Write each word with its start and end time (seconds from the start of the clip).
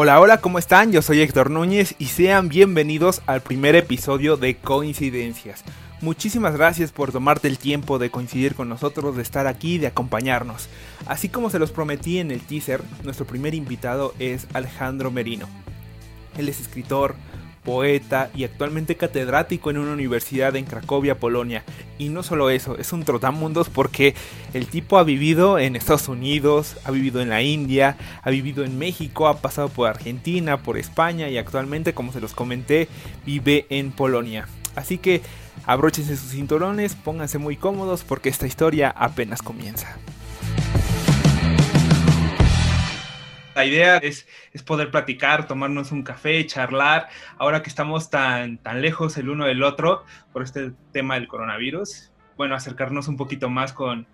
Hola, 0.00 0.20
hola, 0.20 0.40
¿cómo 0.40 0.60
están? 0.60 0.92
Yo 0.92 1.02
soy 1.02 1.22
Héctor 1.22 1.50
Núñez 1.50 1.96
y 1.98 2.04
sean 2.04 2.48
bienvenidos 2.48 3.20
al 3.26 3.40
primer 3.40 3.74
episodio 3.74 4.36
de 4.36 4.54
Coincidencias. 4.54 5.64
Muchísimas 6.00 6.54
gracias 6.56 6.92
por 6.92 7.10
tomarte 7.10 7.48
el 7.48 7.58
tiempo 7.58 7.98
de 7.98 8.08
coincidir 8.08 8.54
con 8.54 8.68
nosotros, 8.68 9.16
de 9.16 9.22
estar 9.22 9.48
aquí, 9.48 9.76
de 9.78 9.88
acompañarnos. 9.88 10.68
Así 11.08 11.28
como 11.28 11.50
se 11.50 11.58
los 11.58 11.72
prometí 11.72 12.20
en 12.20 12.30
el 12.30 12.42
teaser, 12.42 12.80
nuestro 13.02 13.26
primer 13.26 13.56
invitado 13.56 14.14
es 14.20 14.46
Alejandro 14.52 15.10
Merino. 15.10 15.48
Él 16.36 16.48
es 16.48 16.60
escritor, 16.60 17.16
poeta 17.68 18.30
y 18.34 18.44
actualmente 18.44 18.96
catedrático 18.96 19.68
en 19.68 19.76
una 19.76 19.92
universidad 19.92 20.56
en 20.56 20.64
Cracovia, 20.64 21.18
Polonia. 21.18 21.64
Y 21.98 22.08
no 22.08 22.22
solo 22.22 22.48
eso, 22.48 22.78
es 22.78 22.94
un 22.94 23.04
trotamundos 23.04 23.68
porque 23.68 24.14
el 24.54 24.68
tipo 24.68 24.96
ha 24.96 25.04
vivido 25.04 25.58
en 25.58 25.76
Estados 25.76 26.08
Unidos, 26.08 26.78
ha 26.86 26.90
vivido 26.90 27.20
en 27.20 27.28
la 27.28 27.42
India, 27.42 27.98
ha 28.22 28.30
vivido 28.30 28.64
en 28.64 28.78
México, 28.78 29.28
ha 29.28 29.42
pasado 29.42 29.68
por 29.68 29.86
Argentina, 29.86 30.62
por 30.62 30.78
España 30.78 31.28
y 31.28 31.36
actualmente, 31.36 31.92
como 31.92 32.10
se 32.10 32.22
los 32.22 32.32
comenté, 32.32 32.88
vive 33.26 33.66
en 33.68 33.92
Polonia. 33.92 34.48
Así 34.74 34.96
que 34.96 35.20
abróchense 35.66 36.16
sus 36.16 36.30
cinturones, 36.30 36.94
pónganse 36.94 37.36
muy 37.36 37.56
cómodos 37.56 38.02
porque 38.02 38.30
esta 38.30 38.46
historia 38.46 38.88
apenas 38.96 39.42
comienza. 39.42 39.98
La 43.58 43.64
idea 43.64 43.96
es, 43.96 44.24
poder 44.64 44.92
platicar, 44.92 45.48
tomarnos 45.48 45.90
un 45.90 46.04
café, 46.04 46.46
charlar, 46.46 47.08
ahora 47.38 47.60
que 47.60 47.68
estamos 47.68 48.08
tan, 48.08 48.58
tan 48.58 48.80
lejos 48.80 49.16
el 49.16 49.28
uno 49.28 49.46
del 49.46 49.64
otro 49.64 50.04
por 50.32 50.44
este 50.44 50.70
tema 50.92 51.14
del 51.14 51.26
coronavirus, 51.26 52.12
bueno, 52.36 52.54
acercarnos 52.54 53.08
un 53.08 53.16
poquito 53.16 53.50
más 53.50 53.72
con, 53.72 54.06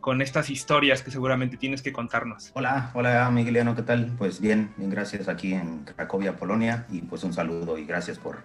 con 0.00 0.22
estas 0.22 0.48
historias 0.48 1.02
que 1.02 1.10
seguramente 1.10 1.58
tienes 1.58 1.82
que 1.82 1.92
contarnos. 1.92 2.52
Hola, 2.54 2.90
hola 2.94 3.30
Migueliano, 3.30 3.76
¿qué 3.76 3.82
tal? 3.82 4.14
Pues 4.16 4.40
bien, 4.40 4.72
bien, 4.78 4.88
gracias 4.88 5.28
aquí 5.28 5.52
en 5.52 5.84
Cracovia, 5.84 6.36
Polonia, 6.36 6.86
y 6.88 7.02
pues 7.02 7.22
un 7.22 7.34
saludo 7.34 7.76
y 7.76 7.84
gracias 7.84 8.18
por, 8.18 8.44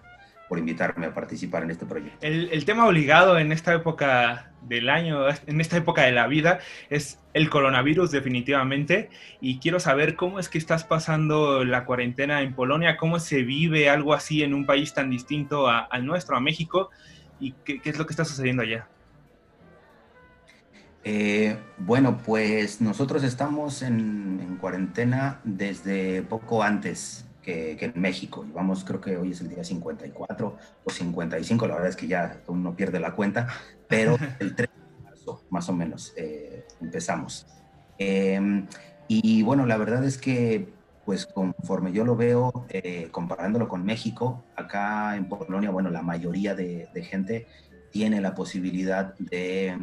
por 0.51 0.59
invitarme 0.59 1.05
a 1.05 1.13
participar 1.13 1.63
en 1.63 1.71
este 1.71 1.85
proyecto. 1.85 2.17
El, 2.19 2.65
tema 2.65 2.85
obligado 2.85 3.39
en 3.39 3.53
esta 3.53 3.73
época 3.73 4.51
del 4.63 4.89
año, 4.89 5.29
en 5.47 5.61
esta 5.61 5.77
época 5.77 6.01
de 6.01 6.11
la 6.11 6.27
vida, 6.27 6.59
es 6.89 7.19
el 7.33 7.49
coronavirus 7.49 8.11
definitivamente. 8.11 9.09
Y 9.39 9.59
quiero 9.59 9.79
saber 9.79 10.17
cómo 10.17 10.39
es 10.39 10.49
que 10.49 10.57
estás 10.57 10.83
pasando 10.83 11.63
la 11.63 11.85
cuarentena 11.85 12.41
en 12.41 12.53
Polonia, 12.53 12.97
cómo 12.97 13.21
se 13.21 13.43
vive 13.43 13.89
algo 13.89 14.13
así 14.13 14.43
en 14.43 14.53
un 14.53 14.65
país 14.65 14.93
tan 14.93 15.09
distinto 15.09 15.69
al 15.69 16.05
nuestro, 16.05 16.35
a 16.35 16.41
México, 16.41 16.89
y 17.39 17.53
qué, 17.63 17.79
es 17.85 17.97
lo 17.97 18.05
que 18.05 18.11
está 18.11 18.25
sucediendo 18.25 18.63
allá. 18.63 18.89
Eh, 21.05 21.55
bueno, 21.77 22.17
pues 22.25 22.81
nosotros 22.81 23.23
estamos 23.23 23.83
en, 23.83 24.41
en, 24.45 24.57
cuarentena 24.57 25.39
desde 25.45 26.23
poco 26.23 26.61
antes 26.61 27.25
que, 27.41 27.77
en 27.79 27.93
México. 27.95 28.45
Vamos, 28.53 28.83
creo 28.83 29.01
que 29.01 29.17
hoy 29.17 29.31
es 29.31 29.41
el 29.41 29.49
día 29.49 29.63
54 29.63 30.57
o 30.83 30.89
55, 30.89 31.67
la 31.67 31.73
verdad 31.75 31.89
es 31.89 31.95
que 31.95 32.07
ya 32.07 32.41
uno 32.47 32.75
pierde 32.75 32.99
la 32.99 33.15
cuenta, 33.15 33.47
pero 33.87 34.17
el 34.39 34.55
3 34.55 34.69
de 34.69 35.03
marzo, 35.03 35.43
más 35.49 35.69
o 35.69 35.73
menos, 35.73 36.13
eh, 36.15 36.65
empezamos. 36.79 37.47
Em, 37.97 38.67
y 39.07 39.43
bueno, 39.43 39.65
la 39.65 39.77
verdad 39.77 40.03
es 40.03 40.17
que, 40.17 40.69
pues 41.05 41.25
conforme 41.25 41.91
yo 41.91 42.05
lo 42.05 42.15
veo, 42.15 42.65
eh, 42.69 43.09
comparándolo 43.11 43.67
con 43.67 43.83
México, 43.83 44.43
acá 44.55 45.15
en 45.15 45.27
Polonia, 45.27 45.71
bueno, 45.71 45.89
la 45.89 46.01
mayoría 46.01 46.55
de, 46.55 46.87
gente 47.03 47.47
tiene 47.91 48.21
la 48.21 48.33
posibilidad 48.35 49.15
de, 49.17 49.77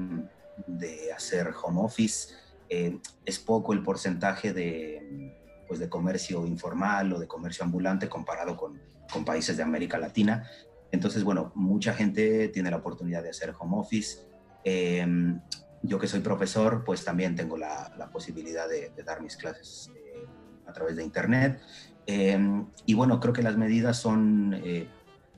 de 0.66 1.12
hacer 1.12 1.52
home 1.62 1.80
office. 1.82 2.34
Eh, 2.70 2.98
es 3.24 3.38
poco 3.38 3.72
el 3.72 3.82
porcentaje 3.82 4.52
de, 4.52 5.37
pues, 5.68 5.78
de 5.78 5.88
comercio 5.88 6.46
informal 6.46 7.12
o 7.12 7.18
de 7.18 7.28
comercio 7.28 7.64
ambulante 7.64 8.08
comparado 8.08 8.56
con, 8.56 8.80
con 9.12 9.24
países 9.24 9.56
de 9.56 9.62
América 9.62 9.98
Latina. 9.98 10.48
Entonces, 10.90 11.22
bueno, 11.22 11.52
mucha 11.54 11.92
gente 11.92 12.48
tiene 12.48 12.70
la 12.70 12.78
oportunidad 12.78 13.22
de 13.22 13.30
hacer 13.30 13.54
home 13.58 13.76
office. 13.78 14.26
Em, 14.64 15.40
yo 15.82 15.98
que 15.98 16.08
soy 16.08 16.20
profesor, 16.20 16.82
pues 16.84 17.04
también 17.04 17.36
tengo 17.36 17.56
la, 17.56 17.94
la 17.96 18.10
posibilidad 18.10 18.68
de, 18.68 18.90
dar 19.04 19.22
mis 19.22 19.36
clases 19.36 19.90
eh, 19.94 20.26
a 20.66 20.72
través 20.72 20.96
de 20.96 21.04
Internet. 21.04 21.60
Em, 22.06 22.66
y 22.86 22.94
bueno, 22.94 23.20
creo 23.20 23.34
que 23.34 23.42
las 23.42 23.56
medidas 23.56 23.98
son 23.98 24.54
eh, 24.54 24.88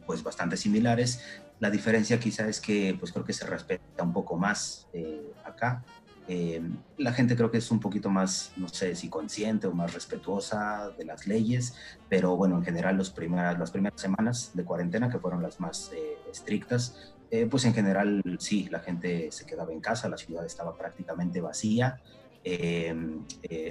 pues 0.07 0.23
bastante 0.23 0.57
similares. 0.57 1.21
La 1.59 1.71
diferencia 1.71 2.19
quizá 2.19 2.49
es 2.49 2.61
que 2.61 2.97
pues 2.99 3.13
creo 3.13 3.25
que 3.25 3.33
se 3.33 3.47
respeta 3.47 4.03
un 4.03 4.13
poco 4.13 4.37
más 4.37 4.89
eh, 4.93 5.33
acá. 5.45 5.85
Eh, 6.33 6.63
la 6.99 7.13
gente 7.13 7.35
creo 7.35 7.51
que 7.51 7.59
es 7.59 7.73
un 7.73 7.81
poquito 7.81 8.09
más, 8.09 8.53
no 8.57 8.69
sé 8.69 8.95
si 8.95 9.09
consciente 9.09 9.67
o 9.67 9.73
más 9.73 9.93
respetuosa 9.93 10.91
de 10.97 11.05
las 11.05 11.27
leyes, 11.27 11.75
pero 12.09 12.37
bueno, 12.37 12.57
en 12.57 12.63
general 12.63 12.97
los 12.97 13.11
primeras, 13.11 13.59
las 13.59 13.73
primeras 13.73 14.01
semanas 14.01 14.53
de 14.55 14.65
cuarentena, 14.65 15.11
que 15.11 15.19
fueron 15.19 15.43
las 15.43 15.59
más 15.59 15.91
eh, 15.93 16.19
estrictas, 16.31 17.17
eh, 17.33 17.49
pues 17.51 17.65
en 17.65 17.75
general 17.75 18.23
sí, 18.39 18.69
la 18.71 18.79
gente 18.79 19.33
se 19.33 19.45
quedaba 19.45 19.73
en 19.73 19.81
casa, 19.81 20.09
la 20.09 20.17
ciudad 20.17 20.47
estaba 20.47 20.77
prácticamente 20.77 21.41
vacía. 21.41 22.01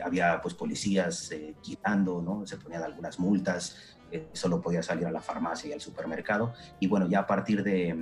había 0.03 0.41
pues 0.41 0.53
policías 0.53 1.31
quitando, 1.61 2.21
¿no? 2.21 2.45
Se 2.45 2.57
ponían 2.57 2.83
algunas 2.83 3.19
multas, 3.19 3.97
solo 4.33 4.59
podía 4.59 4.83
salir 4.83 5.07
a 5.07 5.11
la 5.11 5.21
farmacia 5.21 5.69
y 5.69 5.73
al 5.73 5.79
supermercado. 5.79 6.53
Y 6.81 6.87
bueno, 6.87 7.07
ya 7.07 7.19
a 7.19 7.25
partir 7.25 7.63
de, 7.63 7.95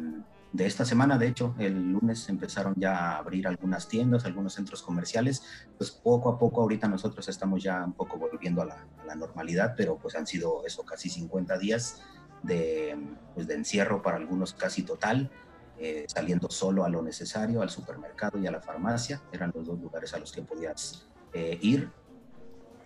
de 0.58 0.66
esta 0.66 0.86
semana, 0.86 1.20
de 1.20 1.28
hecho, 1.28 1.54
el 1.60 1.92
lunes 1.92 2.28
empezaron 2.30 2.74
ya 2.78 2.98
a 2.98 3.18
abrir 3.20 3.48
algunas 3.48 3.88
tiendas, 3.88 4.26
algunos 4.26 4.54
centros 4.56 4.82
comerciales, 4.82 5.44
pues 5.78 5.92
poco 5.92 6.30
a 6.30 6.40
poco 6.40 6.64
ahorita 6.64 6.88
nosotros 6.88 7.30
estamos 7.30 7.62
ya 7.62 7.84
un 7.86 7.94
poco 7.94 8.18
volviendo 8.18 8.64
a 8.64 8.66
la, 8.66 9.16
normalidad, 9.16 9.76
pero 9.78 9.98
pues 9.98 10.16
han 10.16 10.26
sido 10.26 10.66
eso, 10.66 10.84
casi 10.84 11.10
50 11.10 11.60
días 11.60 12.02
de, 12.42 12.98
pues, 13.36 13.46
de 13.46 13.54
encierro 13.54 14.02
para 14.02 14.18
algunos 14.18 14.54
casi 14.54 14.82
total, 14.82 15.30
eh, 15.78 16.06
saliendo 16.08 16.50
solo 16.50 16.84
a 16.84 16.90
lo 16.90 17.04
necesario, 17.04 17.62
al 17.62 17.70
supermercado 17.70 18.40
y 18.40 18.48
a 18.48 18.52
la 18.52 18.60
farmacia, 18.60 19.22
eran 19.32 19.52
los 19.54 19.68
dos 19.68 19.80
lugares 19.80 20.16
a 20.16 20.18
los 20.18 20.32
que 20.32 20.42
podías 20.42 21.08
eh, 21.34 21.60
ir. 21.62 21.92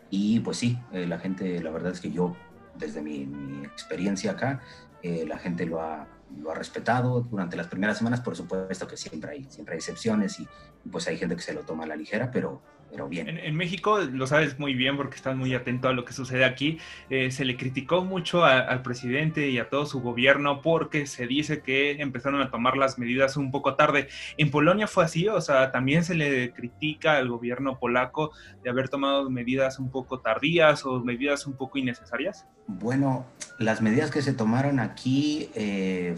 Y 0.10 0.42
pues 0.42 0.58
sí, 0.58 0.78
eh, 0.92 1.08
la 1.08 1.20
gente, 1.20 1.64
la 1.64 1.72
verdad 1.72 1.94
es 1.94 2.02
que 2.02 2.12
yo, 2.12 2.36
desde 2.78 3.02
mi, 3.02 3.26
mi 3.26 3.64
experiencia 3.66 4.32
acá, 4.32 4.62
la 5.04 5.40
gente 5.40 5.66
lo 5.66 5.82
ha, 5.82 6.08
lo 6.40 6.52
ha 6.52 6.56
respetado 6.56 7.22
durante 7.22 7.56
las 7.56 7.68
primeras 7.68 7.98
semanas, 7.98 8.22
por 8.22 8.36
supuesto 8.36 8.88
que 8.88 8.98
siempre 8.98 9.32
hay, 9.32 9.48
siempre 9.50 9.74
hay 9.74 9.80
excepciones 9.80 10.40
y, 10.40 10.48
pues 10.92 11.08
hay 11.08 11.18
gente 11.18 11.36
que 11.36 11.42
se 11.42 11.54
lo 11.54 11.62
toma 11.62 11.84
a 11.84 11.88
la 11.88 11.96
ligera, 11.96 12.32
pero, 12.32 12.62
pero 12.92 13.08
bien. 13.08 13.30
En, 13.30 13.56
México, 13.56 14.00
lo 14.00 14.28
sabes 14.28 14.60
muy 14.60 14.74
bien 14.74 14.98
porque 14.98 15.16
estás 15.16 15.36
muy 15.36 15.54
atento 15.54 15.88
a 15.88 15.94
lo 15.94 16.04
que 16.04 16.14
sucede 16.14 16.44
aquí, 16.44 16.78
eh, 17.10 17.32
se 17.32 17.46
le 17.46 17.56
criticó 17.56 18.04
mucho 18.04 18.44
al 18.44 18.82
presidente 18.82 19.50
y 19.50 19.60
a 19.60 19.70
todo 19.70 19.86
su 19.86 20.02
gobierno 20.02 20.62
porque 20.62 21.06
se 21.06 21.26
dice 21.26 21.62
que 21.62 22.02
empezaron 22.02 22.42
a 22.42 22.52
tomar 22.52 22.78
las 22.78 23.00
medidas 23.00 23.38
un 23.38 23.52
poco 23.52 23.76
tarde. 23.76 24.10
¿En 24.38 24.52
Polonia 24.52 24.88
fue 24.88 25.06
así? 25.06 25.28
O 25.28 25.40
sea, 25.40 25.72
también 25.72 26.04
se 26.04 26.16
le 26.16 26.52
critica 26.54 27.18
al 27.18 27.30
gobierno 27.30 27.80
polaco 27.80 28.32
de 28.64 28.70
haber 28.70 28.90
tomado 28.90 29.30
medidas 29.30 29.80
un 29.80 29.90
poco 29.90 30.20
tardías 30.20 30.86
o 30.86 31.00
medidas 31.00 31.48
un 31.48 31.54
poco 31.54 31.78
innecesarias. 31.78 32.46
Bueno, 32.68 33.26
las 33.58 33.82
medidas 33.82 34.12
que 34.12 34.22
se 34.22 34.34
tomaron 34.34 34.80
aquí, 34.80 35.50
eh, 35.56 36.16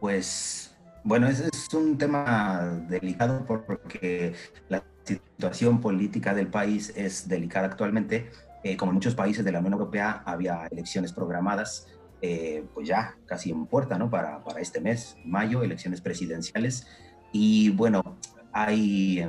pues, 0.00 0.76
bueno, 1.02 1.28
es, 1.28 1.40
es 1.40 1.72
un 1.72 1.96
tema 1.96 2.82
delicado 2.88 3.44
porque 3.46 4.34
la 4.68 4.82
situación 5.04 5.80
política 5.80 6.34
del 6.34 6.48
país 6.48 6.92
es 6.96 7.28
delicada 7.28 7.66
actualmente. 7.66 8.30
Eh, 8.62 8.76
como 8.76 8.90
en 8.90 8.94
muchos 8.94 9.14
países 9.14 9.44
de 9.44 9.52
la 9.52 9.58
Unión 9.58 9.74
Europea, 9.74 10.22
había 10.24 10.66
elecciones 10.70 11.12
programadas, 11.12 11.86
eh, 12.22 12.64
pues 12.72 12.88
ya 12.88 13.16
casi 13.26 13.50
en 13.50 13.66
puerta, 13.66 13.98
¿no? 13.98 14.08
Para, 14.08 14.42
para 14.42 14.60
este 14.60 14.80
mes, 14.80 15.16
mayo, 15.24 15.62
elecciones 15.62 16.00
presidenciales. 16.00 16.86
Y 17.32 17.70
bueno, 17.70 18.16
hay, 18.52 19.28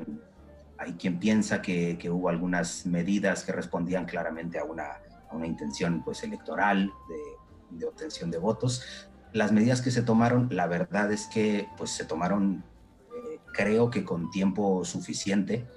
hay 0.77 0.93
quien 0.93 1.19
piensa 1.19 1.61
que, 1.61 1.97
que 1.97 2.09
hubo 2.09 2.29
algunas 2.29 2.85
medidas 2.85 3.43
que 3.43 3.51
respondían 3.51 4.05
claramente 4.05 4.57
a 4.57 4.63
una 4.63 4.99
una 5.35 5.47
intención 5.47 6.01
pues 6.03 6.23
electoral 6.23 6.91
de, 7.09 7.77
de, 7.77 7.85
obtención 7.85 8.31
de 8.31 8.37
votos. 8.37 8.83
Las 9.33 9.51
medidas 9.51 9.81
que 9.81 9.91
se 9.91 10.01
tomaron, 10.01 10.47
la 10.51 10.67
verdad 10.67 11.11
es 11.11 11.27
que 11.27 11.67
pues 11.77 11.91
se 11.91 12.05
tomaron 12.05 12.63
eh, 13.09 13.39
creo 13.53 13.89
que 13.89 14.03
con 14.03 14.31
tiempo 14.31 14.85
suficiente 14.85 15.67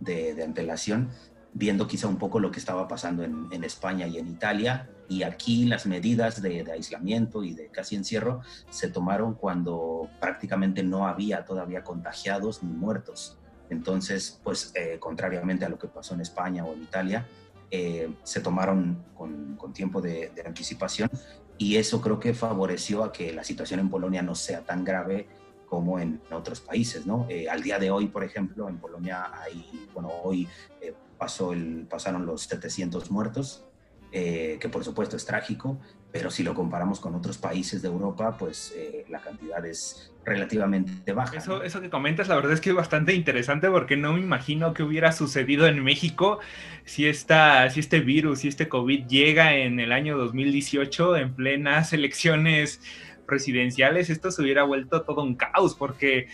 de, 0.00 0.34
de, 0.34 0.44
antelación, 0.44 1.10
viendo 1.52 1.86
quizá 1.86 2.08
un 2.08 2.18
poco 2.18 2.40
lo 2.40 2.50
que 2.50 2.58
estaba 2.58 2.88
pasando 2.88 3.24
en, 3.24 3.64
España 3.64 4.06
y 4.06 4.18
en 4.18 4.28
Italia. 4.28 4.90
Y 5.08 5.22
aquí 5.22 5.64
las 5.64 5.86
medidas 5.86 6.42
de, 6.42 6.64
de, 6.64 6.72
aislamiento 6.72 7.42
y 7.42 7.54
de 7.54 7.68
casi 7.68 7.96
encierro 7.96 8.40
se 8.70 8.88
tomaron 8.88 9.34
cuando 9.34 10.08
prácticamente 10.20 10.82
no 10.82 11.06
había 11.06 11.44
todavía 11.44 11.82
contagiados 11.82 12.62
ni 12.62 12.72
muertos. 12.72 13.38
Entonces, 13.70 14.40
pues 14.42 14.72
eh, 14.74 14.98
contrariamente 14.98 15.64
a 15.64 15.68
lo 15.68 15.78
que 15.78 15.88
pasó 15.88 16.14
en 16.14 16.20
España 16.20 16.64
o 16.64 16.72
en 16.72 16.82
Italia, 16.82 17.26
eh, 17.70 18.10
se 18.22 18.40
tomaron 18.40 19.04
con, 19.14 19.58
tiempo 19.74 20.00
de, 20.00 20.32
anticipación 20.46 21.10
y 21.58 21.76
eso 21.76 22.00
creo 22.00 22.18
que 22.18 22.32
favoreció 22.32 23.04
a 23.04 23.12
que 23.12 23.32
la 23.32 23.44
situación 23.44 23.80
en 23.80 23.90
Polonia 23.90 24.22
no 24.22 24.34
sea 24.34 24.62
tan 24.62 24.84
grave 24.84 25.28
como 25.68 25.98
en 25.98 26.20
otros 26.30 26.60
países, 26.60 27.06
¿no? 27.06 27.26
Eh, 27.28 27.48
al 27.48 27.62
día 27.62 27.78
de 27.78 27.90
hoy, 27.90 28.06
por 28.06 28.24
ejemplo, 28.24 28.68
en 28.68 28.78
Polonia 28.78 29.30
hay, 29.34 29.88
bueno, 29.92 30.10
hoy 30.22 30.48
eh, 30.80 30.94
pasó 31.18 31.52
el, 31.52 31.86
pasaron 31.88 32.24
los 32.26 32.42
700 32.42 33.10
muertos 33.10 33.68
eh, 34.10 34.56
que 34.58 34.70
por 34.70 34.82
supuesto 34.84 35.16
es 35.16 35.26
trágico, 35.26 35.78
pero 36.10 36.30
si 36.30 36.42
lo 36.42 36.54
comparamos 36.54 36.98
con 36.98 37.14
otros 37.14 37.36
países 37.36 37.82
de 37.82 37.88
Europa, 37.88 38.38
pues 38.38 38.72
eh, 38.74 39.04
la 39.10 39.20
cantidad 39.20 39.64
es 39.66 40.10
relativamente 40.24 41.12
baja. 41.12 41.36
Eso, 41.36 41.62
eso 41.62 41.82
que 41.82 41.90
comentas, 41.90 42.26
la 42.26 42.36
verdad 42.36 42.52
es 42.52 42.62
que 42.62 42.70
es 42.70 42.74
bastante 42.74 43.12
interesante 43.12 43.68
porque 43.68 43.98
no 43.98 44.14
me 44.14 44.20
imagino 44.20 44.72
que 44.72 44.82
hubiera 44.82 45.12
sucedido 45.12 45.66
en 45.66 45.84
México 45.84 46.38
si, 46.86 47.06
esta, 47.06 47.68
si 47.68 47.80
este 47.80 48.00
virus, 48.00 48.40
si 48.40 48.48
este 48.48 48.66
COVID 48.66 49.06
llega 49.06 49.56
en 49.56 49.78
el 49.78 49.92
año 49.92 50.16
2018 50.16 51.16
en 51.18 51.34
plenas 51.34 51.92
elecciones 51.92 52.80
presidenciales, 53.28 54.10
esto 54.10 54.32
se 54.32 54.42
hubiera 54.42 54.64
vuelto 54.64 55.02
todo 55.02 55.22
un 55.22 55.36
caos 55.36 55.76
porque 55.76 56.26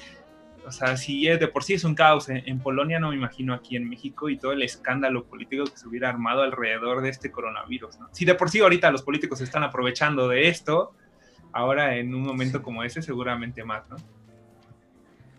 o 0.66 0.72
sea, 0.72 0.96
si 0.96 1.26
de 1.26 1.48
por 1.48 1.62
sí 1.62 1.74
es 1.74 1.84
un 1.84 1.94
caos 1.94 2.28
en, 2.28 2.58
Polonia, 2.60 2.98
no 2.98 3.10
me 3.10 3.16
imagino 3.16 3.54
aquí 3.54 3.76
en 3.76 3.88
México 3.88 4.28
y 4.28 4.38
todo 4.38 4.52
el 4.52 4.62
escándalo 4.62 5.24
político 5.24 5.64
que 5.64 5.76
se 5.76 5.86
hubiera 5.86 6.08
armado 6.08 6.42
alrededor 6.42 7.02
de 7.02 7.10
este 7.10 7.30
coronavirus. 7.30 7.98
Si 8.12 8.24
de 8.24 8.34
por 8.34 8.50
sí 8.50 8.60
ahorita 8.60 8.90
los 8.90 9.02
políticos 9.02 9.40
están 9.40 9.62
aprovechando 9.62 10.28
de 10.28 10.48
esto, 10.48 10.92
ahora 11.52 11.96
en 11.96 12.14
un 12.14 12.22
momento 12.22 12.62
como 12.62 12.82
ese 12.82 13.02
seguramente 13.02 13.62
más, 13.64 13.88
¿no? 13.90 13.96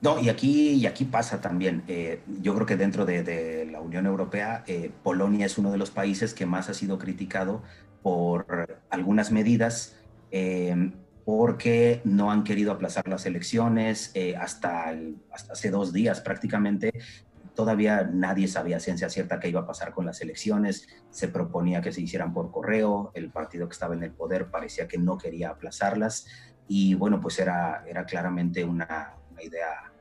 No, 0.01 0.19
y 0.19 0.29
aquí, 0.29 0.73
y 0.73 0.85
aquí 0.85 1.05
pasa 1.05 1.41
también. 1.41 1.83
Eh, 1.87 2.19
yo 2.41 2.53
creo 2.53 2.67
que 2.67 2.77
dentro 2.77 3.05
de, 3.05 3.67
la 3.71 3.81
Unión 3.81 4.05
Europea, 4.05 4.63
eh, 4.67 4.91
Polonia 5.01 5.47
es 5.47 5.57
uno 5.57 5.71
de 5.71 5.79
los 5.79 5.89
países 5.89 6.35
que 6.35 6.45
más 6.45 6.69
ha 6.69 6.75
sido 6.75 6.99
criticado 6.99 7.63
por 8.03 8.79
algunas 8.91 9.31
medidas. 9.31 9.97
Eh, 10.29 10.91
porque 11.25 12.01
no 12.03 12.31
han 12.31 12.43
querido 12.43 12.71
aplazar 12.71 13.07
las 13.07 13.25
elecciones 13.25 14.11
eh, 14.13 14.35
hasta, 14.35 14.93
hace 15.33 15.71
dos 15.71 15.91
días 15.91 16.21
prácticamente. 16.21 16.93
Todavía 17.55 18.03
nadie 18.03 18.47
sabía 18.47 18.79
ciencia 18.79 19.09
cierta 19.09 19.39
qué 19.39 19.49
iba 19.49 19.61
a 19.61 19.65
pasar 19.65 19.91
con 19.91 20.05
las 20.05 20.21
elecciones. 20.21 20.87
Se 21.09 21.27
proponía 21.27 21.81
que 21.81 21.91
se 21.91 22.01
hicieran 22.01 22.31
por 22.31 22.51
correo. 22.51 23.11
El 23.15 23.31
partido 23.31 23.67
que 23.67 23.73
estaba 23.73 23.95
en 23.95 24.03
el 24.03 24.11
poder 24.11 24.51
parecía 24.51 24.87
que 24.87 24.99
no 24.99 25.17
quería 25.17 25.49
aplazarlas. 25.49 26.27
Y 26.67 26.93
bueno, 26.93 27.19
pues 27.19 27.39
era, 27.39 27.83
era 27.87 28.05
claramente 28.05 28.63
una, 28.63 29.15
idea 29.41 29.91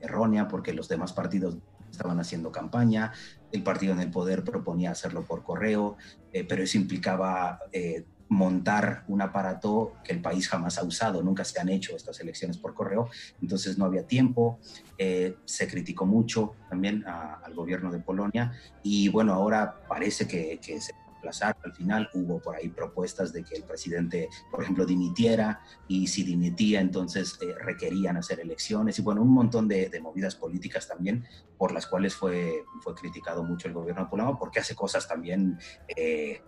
errónea 0.00 0.48
porque 0.48 0.72
los 0.72 0.88
demás 0.88 1.12
partidos 1.12 1.58
estaban 1.90 2.18
haciendo 2.20 2.50
campaña. 2.50 3.12
El 3.52 3.62
partido 3.62 3.92
en 3.92 4.00
el 4.00 4.10
poder 4.10 4.44
proponía 4.44 4.92
hacerlo 4.92 5.24
por 5.24 5.42
correo, 5.42 5.96
eh, 6.32 6.44
pero 6.44 6.62
eso 6.62 6.78
implicaba 6.78 7.60
eh, 7.72 8.04
montar 8.30 9.02
un 9.08 9.20
aparato 9.20 9.94
que 10.04 10.12
el 10.12 10.22
país 10.22 10.48
jamás 10.48 10.78
ha 10.78 10.84
usado, 10.84 11.20
nunca 11.20 11.44
se 11.44 11.60
han 11.60 11.68
hecho 11.68 11.96
estas 11.96 12.20
elecciones 12.20 12.58
por 12.58 12.74
correo, 12.74 13.10
entonces 13.42 13.76
no 13.76 13.84
había 13.84 14.06
tiempo, 14.06 14.60
eh, 14.96 15.36
se 15.44 15.66
criticó 15.66 16.06
mucho 16.06 16.54
también 16.68 17.04
al 17.06 17.52
gobierno 17.54 17.90
de 17.90 17.98
Polonia 17.98 18.52
y 18.84 19.08
bueno, 19.08 19.34
ahora 19.34 19.82
parece 19.88 20.28
que, 20.28 20.60
se 20.62 20.92
va 20.92 20.98
a 21.12 21.18
aplazar, 21.18 21.56
al 21.64 21.72
final 21.72 22.08
hubo 22.14 22.38
por 22.38 22.54
ahí 22.54 22.68
propuestas 22.68 23.32
de 23.32 23.42
que 23.42 23.56
el 23.56 23.64
presidente, 23.64 24.28
por 24.48 24.62
ejemplo, 24.62 24.86
dimitiera 24.86 25.60
y 25.88 26.06
si 26.06 26.22
dimitía 26.22 26.80
entonces 26.80 27.36
eh, 27.42 27.52
requerían 27.60 28.16
hacer 28.16 28.38
elecciones 28.38 28.96
y 29.00 29.02
bueno, 29.02 29.22
un 29.22 29.34
montón 29.34 29.66
de, 29.66 29.90
movidas 30.00 30.36
políticas 30.36 30.86
también 30.86 31.24
por 31.58 31.72
las 31.72 31.88
cuales 31.88 32.14
fue, 32.14 32.62
fue 32.80 32.94
criticado 32.94 33.42
mucho 33.42 33.66
el 33.66 33.74
gobierno 33.74 34.04
de 34.04 34.08
Polonia 34.08 34.36
porque 34.38 34.60
hace 34.60 34.76
cosas 34.76 35.08
también... 35.08 35.58
Eh, 35.96 36.40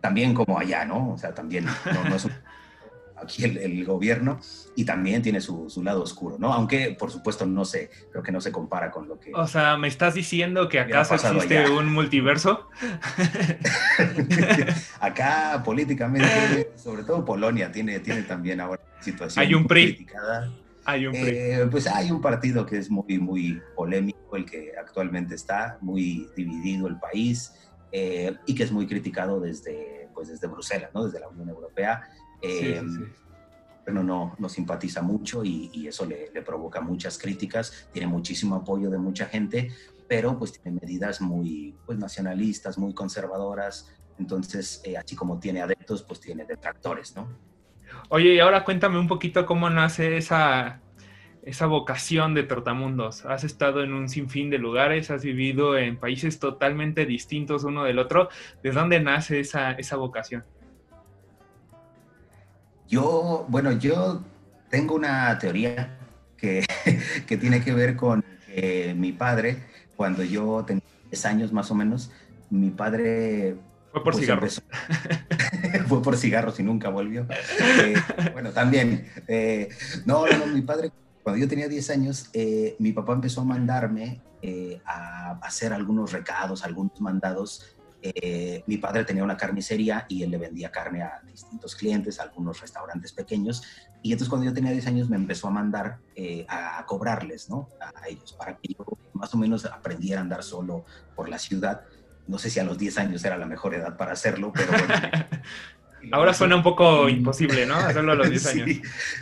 también 0.00 0.34
como 0.34 0.58
allá, 0.58 0.84
¿no? 0.84 1.12
O 1.12 1.18
sea, 1.18 1.34
también 1.34 1.66
no, 1.66 2.14
es 2.14 2.28
aquí 3.22 3.44
el, 3.44 3.84
gobierno 3.84 4.40
y 4.76 4.84
también 4.84 5.22
tiene 5.22 5.40
su, 5.40 5.68
lado 5.82 6.02
oscuro, 6.02 6.36
¿no? 6.38 6.52
Aunque, 6.52 6.96
por 6.98 7.10
supuesto, 7.10 7.46
no 7.46 7.64
sé, 7.64 7.90
creo 8.10 8.22
que 8.22 8.32
no 8.32 8.40
se 8.40 8.50
compara 8.50 8.90
con 8.90 9.08
lo 9.08 9.18
que... 9.18 9.32
O 9.34 9.46
sea, 9.46 9.76
¿me 9.76 9.88
estás 9.88 10.14
diciendo 10.14 10.68
que 10.68 10.80
acaso 10.80 11.14
existe 11.14 11.68
un 11.68 11.92
multiverso? 11.92 12.68
Acá, 15.00 15.62
políticamente, 15.64 16.72
sobre 16.76 17.04
todo 17.04 17.24
Polonia, 17.24 17.70
tiene, 17.70 18.00
tiene 18.00 18.22
también 18.22 18.60
ahora 18.60 18.82
situación... 19.00 19.44
Hay 19.44 19.54
un 19.54 19.66
PRI. 19.66 20.06
Hay 20.84 21.06
un 21.06 21.12
PRI. 21.12 21.28
Eh, 21.28 21.68
pues 21.70 21.86
hay 21.86 22.10
un 22.10 22.20
partido 22.20 22.64
que 22.64 22.78
es 22.78 22.90
muy, 22.90 23.18
muy 23.18 23.60
polémico, 23.76 24.36
el 24.36 24.46
que 24.46 24.72
actualmente 24.80 25.34
está, 25.34 25.78
muy 25.80 26.28
dividido 26.36 26.88
el 26.88 26.98
país. 26.98 27.52
Eh, 27.92 28.36
y 28.46 28.54
que 28.54 28.62
es 28.62 28.70
muy 28.70 28.86
criticado 28.86 29.40
desde, 29.40 29.89
pues 30.20 30.28
desde 30.28 30.48
Bruselas, 30.48 30.90
¿no? 30.92 31.06
desde 31.06 31.18
la 31.18 31.28
Unión 31.28 31.48
Europea. 31.48 32.02
Eh, 32.42 32.82
Pero 33.86 34.02
no, 34.02 34.36
no 34.38 34.48
simpatiza 34.50 35.00
mucho 35.00 35.42
y, 35.42 35.88
eso 35.88 36.04
le, 36.04 36.30
le, 36.30 36.42
provoca 36.42 36.82
muchas 36.82 37.16
críticas, 37.16 37.88
tiene 37.90 38.06
muchísimo 38.06 38.54
apoyo 38.56 38.90
de 38.90 38.98
mucha 38.98 39.24
gente, 39.24 39.72
pero 40.06 40.38
pues 40.38 40.52
tiene 40.52 40.78
medidas 40.78 41.22
muy 41.22 41.74
pues, 41.86 41.98
nacionalistas, 41.98 42.76
muy 42.76 42.92
conservadoras, 42.92 43.90
entonces 44.18 44.82
eh, 44.84 44.98
así 44.98 45.16
como 45.16 45.40
tiene 45.40 45.62
adeptos, 45.62 46.02
pues 46.02 46.20
tiene 46.20 46.44
detractores, 46.44 47.16
¿no? 47.16 47.26
Oye, 48.10 48.34
y 48.34 48.40
ahora 48.40 48.62
cuéntame 48.62 48.98
un 48.98 49.08
poquito 49.08 49.46
cómo 49.46 49.70
nace 49.70 50.18
esa, 50.18 50.80
esa 51.42 51.66
vocación 51.66 52.34
de 52.34 52.42
Trotamundos. 52.42 53.24
Has 53.24 53.44
estado 53.44 53.82
en 53.82 53.92
un 53.92 54.08
sinfín 54.08 54.50
de 54.50 54.58
lugares, 54.58 55.10
has 55.10 55.22
vivido 55.22 55.78
en 55.78 55.98
países 55.98 56.38
totalmente 56.38 57.06
distintos 57.06 57.64
uno 57.64 57.84
del 57.84 57.98
otro. 57.98 58.28
¿De 58.62 58.72
dónde 58.72 59.00
nace 59.00 59.40
esa, 59.40 59.72
esa 59.72 59.96
vocación? 59.96 60.44
Yo, 62.88 63.46
bueno, 63.48 63.72
yo 63.72 64.22
tengo 64.68 64.94
una 64.94 65.38
teoría 65.38 65.98
que, 66.36 66.64
que 67.26 67.36
tiene 67.36 67.62
que 67.62 67.72
ver 67.72 67.96
con 67.96 68.24
mi 68.96 69.12
padre, 69.12 69.58
cuando 69.96 70.22
yo 70.24 70.64
tenía 70.66 70.82
10 71.10 71.26
años 71.26 71.52
más 71.52 71.70
o 71.70 71.74
menos, 71.74 72.10
mi 72.50 72.70
padre... 72.70 73.56
Fue 73.92 74.04
por 74.04 74.12
pues, 74.12 74.24
cigarros. 74.24 74.62
fue 75.88 76.02
por 76.02 76.16
cigarros 76.16 76.60
y 76.60 76.62
nunca 76.62 76.88
volvió. 76.90 77.26
Eh, 77.28 77.94
bueno, 78.32 78.52
también. 78.52 79.08
Eh, 79.26 79.68
no, 80.04 80.26
no, 80.26 80.46
mi 80.46 80.62
padre 80.62 80.92
cuando 81.22 81.40
yo 81.40 81.48
tenía 81.48 81.68
10 81.68 81.90
años, 81.90 82.30
eh, 82.32 82.76
mi 82.78 82.92
papá 82.92 83.12
empezó 83.12 83.42
a 83.42 83.44
mandarme 83.44 84.22
eh, 84.42 84.80
a 84.84 85.32
hacer 85.42 85.72
algunos 85.72 86.12
recados, 86.12 86.64
algunos 86.64 87.00
mandados. 87.00 87.76
Eh, 88.02 88.64
mi 88.66 88.78
padre 88.78 89.04
tenía 89.04 89.22
una 89.22 89.36
carnicería 89.36 90.06
y 90.08 90.22
él 90.22 90.30
le 90.30 90.38
vendía 90.38 90.70
carne 90.70 91.02
a 91.02 91.20
distintos 91.26 91.76
clientes, 91.76 92.18
a 92.18 92.22
algunos 92.22 92.60
restaurantes 92.60 93.12
pequeños. 93.12 93.62
Y 94.02 94.12
entonces 94.12 94.30
cuando 94.30 94.46
yo 94.46 94.54
tenía 94.54 94.72
10 94.72 94.86
años 94.86 95.10
me 95.10 95.16
empezó 95.16 95.48
a 95.48 95.50
mandar 95.50 95.98
a, 96.48 96.84
cobrarles, 96.86 97.50
¿no? 97.50 97.68
A 97.80 98.08
ellos, 98.08 98.32
para 98.32 98.56
que 98.56 98.74
yo 98.74 98.84
más 99.12 99.34
o 99.34 99.38
menos 99.38 99.66
aprendiera 99.66 100.20
a 100.20 100.22
andar 100.22 100.42
solo 100.42 100.86
por 101.14 101.28
la 101.28 101.38
ciudad. 101.38 101.82
No 102.26 102.38
sé 102.38 102.48
si 102.48 102.60
a 102.60 102.64
los 102.64 102.78
10 102.78 102.96
años 102.98 103.24
era 103.24 103.36
la 103.36 103.46
mejor 103.46 103.74
edad 103.74 103.96
para 103.98 104.12
hacerlo, 104.12 104.52
pero 104.54 104.72
bueno, 104.72 104.94
Ahora 106.12 106.34
suena 106.34 106.56
un 106.56 106.62
poco 106.62 107.08
imposible, 107.08 107.66
¿no? 107.66 107.74
Hacerlo 107.76 108.12
a 108.12 108.14
los 108.14 108.30
10 108.30 108.46
años. 108.46 108.68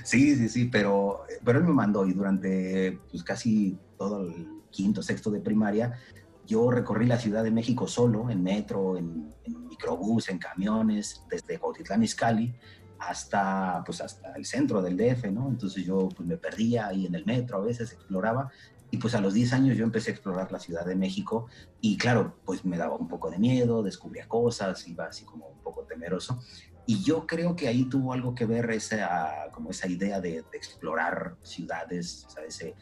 Sí, 0.04 0.36
sí, 0.36 0.48
sí, 0.48 0.64
pero, 0.66 1.24
pero 1.44 1.58
él 1.58 1.64
me 1.64 1.72
mandó 1.72 2.06
y 2.06 2.12
durante 2.12 2.98
pues, 3.10 3.22
casi 3.22 3.76
todo 3.96 4.22
el 4.22 4.48
quinto, 4.70 5.02
sexto 5.02 5.30
de 5.30 5.40
primaria, 5.40 5.98
yo 6.46 6.70
recorrí 6.70 7.06
la 7.06 7.18
Ciudad 7.18 7.44
de 7.44 7.50
México 7.50 7.86
solo, 7.86 8.30
en 8.30 8.42
metro, 8.42 8.96
en, 8.96 9.34
microbús, 9.68 10.28
en 10.28 10.38
camiones, 10.38 11.22
desde 11.30 11.58
Cuautitlán 11.58 12.02
Izcalli 12.02 12.54
hasta, 12.98 13.82
pues, 13.84 14.00
hasta 14.00 14.32
el 14.32 14.44
centro 14.44 14.82
del 14.82 14.96
DF, 14.96 15.30
¿no? 15.30 15.48
Entonces 15.48 15.84
yo 15.84 16.08
pues, 16.08 16.26
me 16.26 16.36
perdía 16.36 16.88
ahí 16.88 17.06
en 17.06 17.14
el 17.14 17.24
metro, 17.26 17.58
a 17.58 17.64
veces 17.64 17.92
exploraba, 17.92 18.50
y 18.90 18.96
pues 18.96 19.14
a 19.14 19.20
los 19.20 19.34
10 19.34 19.52
años 19.52 19.76
yo 19.76 19.84
empecé 19.84 20.10
a 20.10 20.14
explorar 20.14 20.50
la 20.50 20.58
Ciudad 20.58 20.86
de 20.86 20.96
México 20.96 21.46
y 21.80 21.98
claro, 21.98 22.38
pues 22.44 22.64
me 22.64 22.78
daba 22.78 22.96
un 22.96 23.08
poco 23.08 23.30
de 23.30 23.38
miedo, 23.38 23.82
descubría 23.82 24.26
cosas, 24.26 24.86
iba 24.88 25.04
así 25.06 25.24
como 25.24 25.46
un 25.46 25.60
poco 25.62 25.84
temeroso. 25.98 26.40
Y 26.86 27.02
yo 27.02 27.26
creo 27.26 27.54
que 27.54 27.68
ahí 27.68 27.84
tuvo 27.84 28.12
algo 28.12 28.34
que 28.34 28.46
ver 28.46 28.70
esa, 28.70 29.48
como 29.52 29.70
esa 29.70 29.88
idea 29.88 30.20
de, 30.20 30.38
explorar 30.52 31.36
ciudades, 31.42 32.24
o 32.26 32.30
sea, 32.30 32.44
ese, 32.44 32.74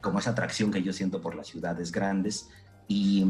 como 0.00 0.18
esa 0.18 0.30
atracción 0.30 0.70
que 0.70 0.82
yo 0.82 0.92
siento 0.92 1.20
por 1.20 1.34
las 1.34 1.48
ciudades 1.48 1.92
grandes. 1.92 2.48
Y, 2.88 3.26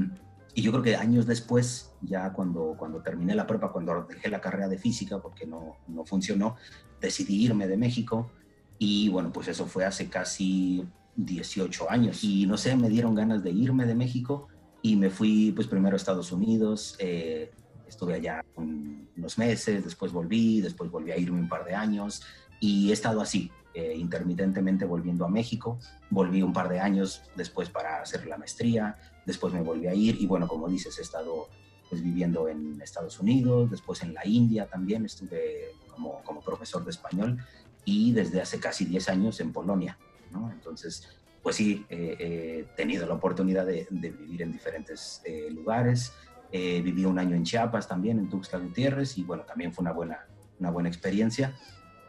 y, 0.54 0.62
yo 0.62 0.70
creo 0.70 0.85
que 0.85 0.94
años 0.97 1.26
después, 1.26 1.90
ya 2.02 2.32
cuando, 2.32 2.76
cuando 2.78 3.02
terminé 3.02 3.35
la 3.35 3.47
prepa, 3.47 3.73
cuando 3.73 4.04
dejé 4.09 4.28
la 4.28 4.40
carrera 4.40 4.68
de 4.68 4.78
física, 4.78 5.18
porque 5.18 5.47
no, 5.47 5.78
no 5.88 6.04
funcionó, 6.04 6.56
decidí 7.00 7.44
irme 7.44 7.66
de 7.66 7.76
México. 7.76 8.30
Y 8.78 9.09
bueno, 9.09 9.32
pues 9.32 9.49
eso 9.49 9.66
fue 9.66 9.85
hace 9.85 10.09
casi 10.09 10.87
18 11.16 11.90
años. 11.90 12.23
Y 12.23 12.47
no 12.47 12.56
sé, 12.56 12.76
me 12.76 12.88
dieron 12.88 13.16
ganas 13.16 13.42
de 13.42 13.50
irme 13.50 13.85
de 13.85 13.97
México 13.97 14.47
y 14.80 14.94
me 14.94 15.11
fui 15.11 15.52
pues 15.52 15.66
primero 15.66 15.94
a 15.94 15.97
Estados 15.97 16.30
Unidos. 16.30 16.94
Eh, 17.00 17.50
estuve 17.90 18.14
allá 18.14 18.44
unos 18.56 19.37
meses, 19.37 19.85
después 19.85 20.12
volví, 20.12 20.61
después 20.61 20.90
volví 20.90 21.11
a 21.11 21.18
irme 21.18 21.40
un 21.40 21.49
par 21.49 21.64
de 21.64 21.75
años 21.75 22.23
y 22.61 22.90
he 22.90 22.92
estado 22.92 23.20
así, 23.20 23.50
eh, 23.75 23.94
intermitentemente 23.97 24.85
volviendo 24.85 25.25
a 25.25 25.28
México. 25.28 25.78
Volví 26.09 26.42
un 26.42 26.52
par 26.52 26.68
de 26.68 26.80
años 26.80 27.23
después 27.37 27.68
para 27.68 28.00
hacer 28.00 28.26
la 28.26 28.38
maestría, 28.38 28.97
después 29.26 29.52
me 29.52 29.62
volví 29.62 29.87
a 29.87 29.94
ir 29.94 30.20
y 30.20 30.26
bueno, 30.26 30.49
como 30.49 30.68
dices, 30.68 30.99
he 30.99 31.02
estado 31.02 31.49
pues 31.88 32.02
viviendo 32.02 32.49
en 32.49 32.80
Estados 32.80 33.18
Unidos, 33.18 33.70
después 33.70 34.02
en 34.02 34.14
la 34.14 34.25
India 34.25 34.66
también, 34.66 35.04
estuve 35.04 35.73
como, 35.88 36.23
como 36.23 36.40
profesor 36.40 36.85
de 36.85 36.90
español 36.90 37.38
y 37.85 38.12
desde 38.12 38.40
hace 38.40 38.61
casi 38.61 38.85
10 38.85 39.09
años 39.09 39.40
en 39.40 39.52
Polonia, 39.52 39.99
¿no? 40.30 40.52
Entonces, 40.52 41.09
pues 41.42 41.56
sí, 41.56 41.85
he 41.88 42.66
tenido 42.76 43.06
la 43.06 43.14
oportunidad 43.14 43.66
de, 43.66 43.88
vivir 43.90 44.42
en 44.42 44.52
diferentes 44.52 45.23
eh, 45.25 45.49
lugares, 45.50 46.12
Eh, 46.52 46.80
viví 46.83 47.04
un 47.04 47.19
año 47.19 47.37
en 47.37 47.45
Chiapas 47.45 47.87
también, 47.87 48.19
en 48.19 48.28
Tuxtla 48.28 48.59
Gutiérrez, 48.59 49.16
y 49.19 49.23
bueno, 49.23 49.45
también 49.45 49.73
fue 49.73 49.83
una 49.83 49.92
buena, 49.92 50.26
una 50.59 50.71
buena 50.71 50.88
experiencia. 50.88 51.54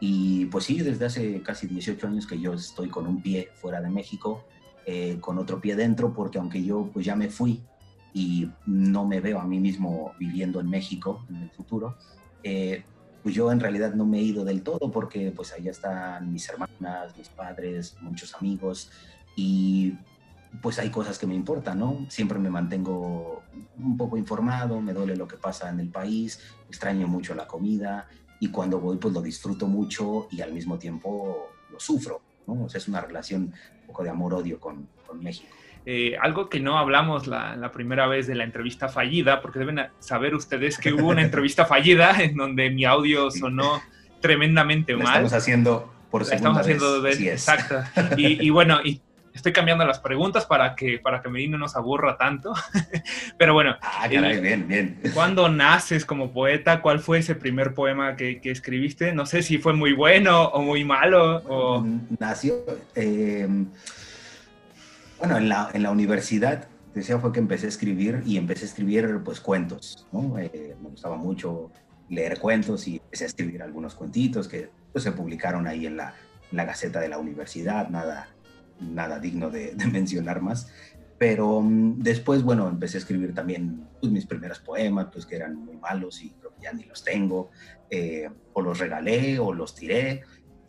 Y 0.00 0.46
pues 0.46 0.64
sí, 0.64 0.80
desde 0.80 1.04
hace 1.04 1.42
casi 1.42 1.68
18 1.68 2.08
años 2.08 2.26
que 2.26 2.40
yo 2.40 2.54
estoy 2.54 2.88
con 2.88 3.06
un 3.06 3.22
pie 3.22 3.50
fuera 3.54 3.80
de 3.80 3.88
México, 3.88 4.44
eh, 4.84 5.18
con 5.20 5.38
otro 5.38 5.60
pie 5.60 5.76
dentro, 5.76 6.12
porque 6.12 6.38
aunque 6.38 6.64
yo 6.64 6.90
pues 6.92 7.06
ya 7.06 7.14
me 7.14 7.28
fui 7.28 7.62
y 8.12 8.50
no 8.66 9.06
me 9.06 9.20
veo 9.20 9.38
a 9.38 9.44
mí 9.44 9.60
mismo 9.60 10.12
viviendo 10.18 10.58
en 10.58 10.68
México 10.68 11.24
en 11.28 11.36
el 11.36 11.50
futuro, 11.50 11.96
eh, 12.42 12.82
pues 13.22 13.32
yo 13.34 13.52
en 13.52 13.60
realidad 13.60 13.94
no 13.94 14.04
me 14.04 14.18
he 14.18 14.22
ido 14.22 14.44
del 14.44 14.64
todo 14.64 14.90
porque 14.90 15.30
pues 15.30 15.52
allá 15.52 15.70
están 15.70 16.32
mis 16.32 16.48
hermanas, 16.48 17.16
mis 17.16 17.28
padres, 17.28 17.96
muchos 18.00 18.34
amigos 18.34 18.90
y 19.36 19.94
pues 20.60 20.78
hay 20.78 20.90
cosas 20.90 21.18
que 21.18 21.26
me 21.26 21.34
importan, 21.34 21.78
¿no? 21.78 22.06
Siempre 22.08 22.38
me 22.38 22.50
mantengo 22.50 23.42
un 23.78 23.96
poco 23.96 24.16
informado, 24.16 24.80
me 24.80 24.92
duele 24.92 25.16
lo 25.16 25.26
que 25.26 25.36
pasa 25.36 25.70
en 25.70 25.80
el 25.80 25.88
país, 25.88 26.40
extraño 26.68 27.08
mucho 27.08 27.34
la 27.34 27.46
comida 27.46 28.06
y 28.38 28.48
cuando 28.48 28.80
voy 28.80 28.98
pues 28.98 29.14
lo 29.14 29.22
disfruto 29.22 29.66
mucho 29.66 30.28
y 30.30 30.40
al 30.40 30.52
mismo 30.52 30.78
tiempo 30.78 31.48
lo 31.70 31.80
sufro, 31.80 32.20
¿no? 32.46 32.64
O 32.64 32.68
sea, 32.68 32.78
es 32.78 32.88
una 32.88 33.00
relación 33.00 33.54
un 33.80 33.86
poco 33.86 34.04
de 34.04 34.10
amor-odio 34.10 34.60
con, 34.60 34.88
con 35.06 35.22
México. 35.22 35.48
Eh, 35.84 36.16
algo 36.20 36.48
que 36.48 36.60
no 36.60 36.78
hablamos 36.78 37.26
la, 37.26 37.56
la, 37.56 37.72
primera 37.72 38.06
vez 38.06 38.28
de 38.28 38.36
la 38.36 38.44
entrevista 38.44 38.88
fallida, 38.88 39.42
porque 39.42 39.58
deben 39.58 39.80
saber 39.98 40.34
ustedes 40.34 40.78
que 40.78 40.92
hubo 40.92 41.08
una 41.08 41.22
entrevista 41.22 41.66
fallida 41.66 42.16
en 42.22 42.36
donde 42.36 42.70
mi 42.70 42.84
audio 42.84 43.30
sonó 43.32 43.82
tremendamente 44.20 44.94
mal. 44.94 45.06
Estamos 45.06 45.32
haciendo 45.32 45.92
por 46.10 46.24
segunda 46.24 46.36
estamos 46.36 46.60
haciendo 46.60 47.02
vez. 47.02 47.20
exacto. 47.20 47.82
Y, 48.16 48.46
y, 48.46 48.50
bueno, 48.50 48.78
y 48.84 49.00
estoy 49.34 49.52
cambiando 49.52 49.84
las 49.84 50.00
preguntas 50.00 50.46
para 50.46 50.74
que 50.74 50.98
para 50.98 51.22
que 51.22 51.28
Medina 51.28 51.52
no 51.52 51.64
nos 51.64 51.76
aburra 51.76 52.16
tanto. 52.16 52.52
Pero 53.38 53.54
bueno. 53.54 53.76
Ah, 53.80 54.08
caray, 54.10 54.40
bien, 54.40 54.68
bien. 54.68 55.00
¿Cuándo 55.14 55.48
naces 55.48 56.04
como 56.04 56.32
poeta? 56.32 56.80
¿Cuál 56.80 57.00
fue 57.00 57.18
ese 57.18 57.34
primer 57.34 57.74
poema 57.74 58.16
que, 58.16 58.40
que, 58.40 58.50
escribiste? 58.50 59.12
No 59.12 59.26
sé 59.26 59.42
si 59.42 59.58
fue 59.58 59.72
muy 59.72 59.92
bueno 59.92 60.44
o 60.44 60.62
muy 60.62 60.84
malo. 60.84 61.42
O... 61.48 61.86
Nació. 62.18 62.64
Eh, 62.94 63.48
bueno, 65.18 65.36
en 65.36 65.48
la, 65.48 65.70
en 65.72 65.82
la 65.84 65.90
universidad, 65.90 66.66
decía, 66.94 67.18
fue 67.18 67.32
que 67.32 67.38
empecé 67.38 67.66
a 67.66 67.68
escribir 67.68 68.22
y 68.26 68.36
empecé 68.36 68.64
a 68.64 68.68
escribir 68.68 69.20
pues 69.24 69.40
cuentos, 69.40 70.06
¿no? 70.10 70.38
Eh, 70.38 70.76
me 70.82 70.88
gustaba 70.88 71.16
mucho 71.16 71.70
leer 72.08 72.38
cuentos 72.38 72.86
y 72.88 72.96
empecé 72.96 73.24
a 73.24 73.26
escribir 73.28 73.62
algunos 73.62 73.94
cuentitos 73.94 74.48
que 74.48 74.68
pues, 74.92 75.04
se 75.04 75.12
publicaron 75.12 75.66
ahí 75.66 75.86
en 75.86 75.96
la, 75.96 76.14
en 76.50 76.56
la 76.56 76.64
Gaceta 76.64 77.00
de 77.00 77.08
la 77.08 77.18
Universidad, 77.18 77.88
nada, 77.88 78.28
nada 78.82 79.18
digno 79.18 79.50
de, 79.50 79.74
mencionar 79.90 80.40
más. 80.40 80.68
Pero 81.18 81.58
um, 81.58 81.98
después, 82.00 82.42
bueno, 82.42 82.68
empecé 82.68 82.96
a 82.96 83.00
escribir 83.00 83.32
también 83.32 83.86
pues, 84.00 84.12
mis 84.12 84.26
primeros 84.26 84.58
poemas, 84.58 85.08
pues 85.12 85.24
que 85.24 85.36
eran 85.36 85.54
muy 85.54 85.76
malos 85.76 86.20
y 86.22 86.30
creo 86.30 86.52
que 86.54 86.62
ya 86.62 86.72
ni 86.72 86.84
los 86.84 87.04
tengo. 87.04 87.50
Eh, 87.90 88.28
o 88.54 88.62
los 88.62 88.78
regalé 88.78 89.38
o 89.38 89.52
los 89.52 89.74
tiré 89.74 90.22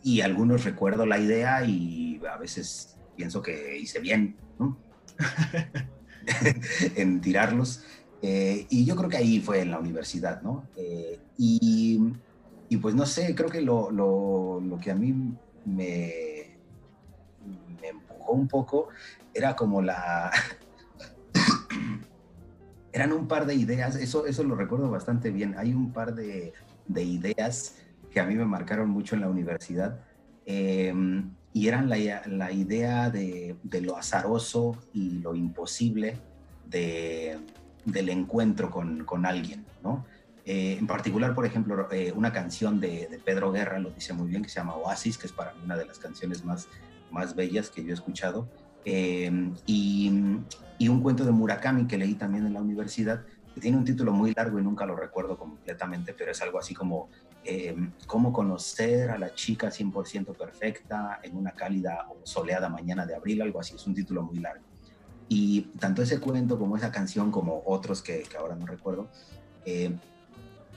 y 0.04 0.20
algunos 0.20 0.64
recuerdo 0.64 1.06
la 1.06 1.18
idea 1.18 1.64
y 1.64 2.20
a 2.30 2.36
veces 2.36 2.98
pienso 3.16 3.40
que 3.40 3.78
hice 3.78 3.98
bien, 4.00 4.36
en 6.96 7.20
tirarlos. 7.20 7.84
Eh, 8.20 8.66
y 8.68 8.84
yo 8.84 8.96
creo 8.96 9.08
que 9.08 9.16
ahí 9.16 9.40
fue 9.40 9.60
en 9.60 9.70
la 9.70 9.78
universidad, 9.78 10.42
¿no? 10.42 10.68
Eh, 10.76 11.18
y, 11.38 12.00
y, 12.68 12.76
pues 12.76 12.94
no 12.94 13.06
sé, 13.06 13.34
creo 13.34 13.48
que 13.48 13.60
lo, 13.60 13.90
lo, 13.90 14.60
lo 14.60 14.78
que 14.78 14.90
a 14.90 14.94
mí 14.94 15.14
me, 15.64 16.33
un 18.32 18.48
poco 18.48 18.88
era 19.32 19.56
como 19.56 19.82
la... 19.82 20.30
Eran 22.92 23.12
un 23.12 23.26
par 23.26 23.46
de 23.46 23.56
ideas, 23.56 23.96
eso, 23.96 24.26
eso 24.26 24.44
lo 24.44 24.54
recuerdo 24.54 24.88
bastante 24.88 25.30
bien. 25.30 25.56
Hay 25.58 25.74
un 25.74 25.92
par 25.92 26.14
de, 26.14 26.52
de 26.86 27.02
ideas 27.02 27.76
que 28.12 28.20
a 28.20 28.24
mí 28.24 28.36
me 28.36 28.44
marcaron 28.44 28.88
mucho 28.88 29.16
en 29.16 29.22
la 29.22 29.28
universidad. 29.28 29.98
Eh, 30.46 30.94
y 31.54 31.68
eran 31.68 31.88
la, 31.88 32.22
la 32.26 32.52
idea 32.52 33.10
de, 33.10 33.56
de, 33.62 33.80
lo 33.80 33.96
azaroso 33.96 34.76
y 34.92 35.20
lo 35.20 35.36
imposible 35.36 36.18
de, 36.66 37.38
del 37.84 38.08
encuentro 38.08 38.70
con, 38.70 39.04
con 39.04 39.24
alguien, 39.24 39.64
¿no? 39.82 40.04
Eh, 40.44 40.76
en 40.78 40.86
particular, 40.86 41.34
por 41.34 41.46
ejemplo, 41.46 41.88
eh, 41.92 42.12
una 42.14 42.32
canción 42.32 42.80
de, 42.80 43.06
de, 43.06 43.18
Pedro 43.18 43.52
Guerra 43.52 43.78
lo 43.78 43.90
dice 43.90 44.12
muy 44.12 44.28
bien, 44.28 44.42
que 44.42 44.48
se 44.48 44.56
llama 44.56 44.74
Oasis, 44.74 45.16
que 45.16 45.26
es 45.28 45.32
para 45.32 45.54
mí 45.54 45.60
una 45.64 45.76
de 45.76 45.86
las 45.86 45.98
canciones 46.00 46.44
más, 46.44 46.68
más 47.14 47.34
bellas 47.34 47.70
que 47.70 47.82
yo 47.82 47.90
he 47.90 47.94
escuchado, 47.94 48.48
eh, 48.84 49.30
y, 49.66 50.12
y, 50.78 50.88
un 50.88 51.00
cuento 51.00 51.24
de 51.24 51.32
Murakami 51.32 51.86
que 51.86 51.96
leí 51.96 52.14
también 52.16 52.44
en 52.44 52.52
la 52.52 52.60
universidad, 52.60 53.24
que 53.54 53.60
tiene 53.60 53.78
un 53.78 53.84
título 53.84 54.12
muy 54.12 54.34
largo 54.34 54.58
y 54.58 54.62
nunca 54.62 54.84
lo 54.84 54.96
recuerdo 54.96 55.38
completamente, 55.38 56.12
pero 56.12 56.32
es 56.32 56.42
algo 56.42 56.58
así 56.58 56.74
como 56.74 57.08
eh, 57.44 57.74
cómo 58.06 58.32
conocer 58.32 59.10
a 59.10 59.18
la 59.18 59.32
chica 59.34 59.68
100% 59.68 60.36
perfecta 60.36 61.20
en 61.22 61.36
una 61.36 61.52
cálida 61.52 62.08
o 62.10 62.26
soleada 62.26 62.68
mañana 62.68 63.06
de 63.06 63.14
abril, 63.14 63.40
algo 63.42 63.60
así, 63.60 63.76
es 63.76 63.86
un 63.86 63.94
título 63.94 64.22
muy 64.22 64.38
largo. 64.38 64.64
Y 65.28 65.62
tanto 65.78 66.02
ese 66.02 66.20
cuento 66.20 66.58
como 66.58 66.76
esa 66.76 66.90
canción, 66.90 67.30
como 67.30 67.62
otros 67.64 68.02
que, 68.02 68.24
que 68.24 68.36
ahora 68.36 68.56
no 68.56 68.66
recuerdo, 68.66 69.08
eh, 69.64 69.96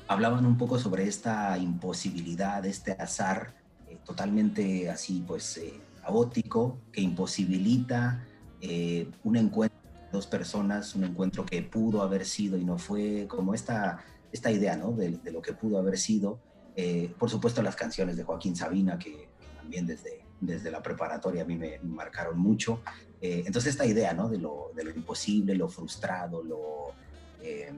hablaban 0.08 0.46
un 0.46 0.58
poco 0.58 0.80
sobre 0.80 1.08
esta 1.08 1.58
imposibilidad, 1.58 2.66
este 2.66 2.92
azar 2.94 3.54
eh, 3.88 3.98
totalmente 4.06 4.90
así, 4.90 5.24
pues, 5.26 5.58
eh, 5.58 5.74
caótico, 6.08 6.80
que 6.92 7.02
imposibilita 7.02 8.26
eh, 8.62 9.10
un 9.24 9.36
encuentro 9.36 9.78
de 9.94 10.12
dos 10.12 10.28
personas, 10.28 10.96
un 10.96 11.04
encuentro 11.04 11.46
que 11.46 11.62
pudo 11.62 12.02
haber 12.02 12.26
sido 12.26 12.58
y 12.58 12.64
no 12.64 12.78
fue, 12.78 13.28
como 13.28 13.54
esta, 13.54 14.04
esta 14.32 14.52
idea, 14.52 14.76
¿no? 14.76 14.92
De, 14.92 15.12
de 15.12 15.32
lo 15.32 15.42
que 15.42 15.54
pudo 15.54 15.78
haber 15.78 15.98
sido 15.98 16.40
eh, 16.78 17.12
por 17.18 17.28
supuesto, 17.28 17.64
las 17.64 17.76
canciones 17.76 18.16
de 18.18 18.24
Joaquín 18.24 18.56
Sabina, 18.56 19.00
que, 19.00 19.12
que, 19.12 19.48
también 19.58 19.88
desde, 19.88 20.24
desde 20.40 20.70
la 20.70 20.84
preparatoria 20.84 21.42
a 21.42 21.46
mí 21.46 21.58
me 21.58 21.80
marcaron 21.80 22.38
mucho. 22.38 22.82
Eh, 23.20 23.44
entonces, 23.48 23.72
esta 23.72 23.84
idea 23.84 24.14
¿no? 24.14 24.30
de, 24.30 24.38
lo, 24.38 24.72
de, 24.76 24.84
lo, 24.84 24.92
imposible, 24.92 25.56
lo 25.56 25.70
frustrado, 25.70 26.44
lo, 26.44 26.94
eh, 27.42 27.74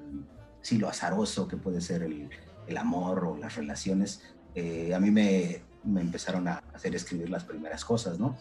sí, 0.61 0.77
lo 0.77 0.89
azaroso 0.89 1.47
que 1.47 1.55
puede 1.55 1.79
ser 1.79 2.03
el, 2.03 2.29
el 2.67 2.77
amor 2.77 3.23
o 3.23 3.37
las 3.37 3.55
relaciones, 3.55 4.21
eh, 4.53 4.93
a 4.93 4.99
mí 4.99 5.11
me, 5.11 5.61
me, 5.83 6.01
empezaron 6.01 6.47
a 6.47 6.63
hacer 6.73 6.95
escribir 6.95 7.29
las 7.29 7.43
primeras 7.43 7.85
cosas, 7.85 8.19
¿no? 8.19 8.37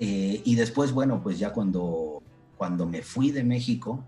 Eh, 0.00 0.42
y 0.44 0.54
después, 0.54 0.92
bueno, 0.92 1.22
pues 1.22 1.38
ya 1.38 1.52
cuando, 1.52 2.22
cuando 2.56 2.86
me 2.86 3.02
fui 3.02 3.30
de 3.30 3.44
México, 3.44 4.04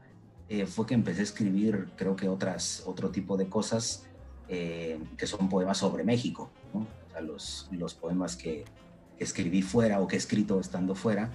fue 0.68 0.86
que 0.86 0.94
empecé 0.94 1.20
a 1.20 1.24
escribir, 1.24 1.88
creo 1.96 2.14
que 2.14 2.28
otras, 2.28 2.84
otro 2.86 3.10
tipo 3.10 3.36
de 3.36 3.48
cosas 3.48 4.06
eh, 4.48 5.00
que 5.16 5.26
son 5.26 5.48
poemas 5.48 5.78
sobre 5.78 6.04
México. 6.04 6.50
¿no? 6.72 6.80
O 6.80 7.10
sea, 7.10 7.20
los, 7.20 7.68
los 7.72 7.94
poemas 7.94 8.36
que, 8.36 8.64
que, 9.18 9.24
escribí 9.24 9.60
fuera 9.62 10.00
o 10.00 10.06
que 10.06 10.14
he 10.14 10.18
escrito 10.18 10.60
estando 10.60 10.94
fuera 10.94 11.32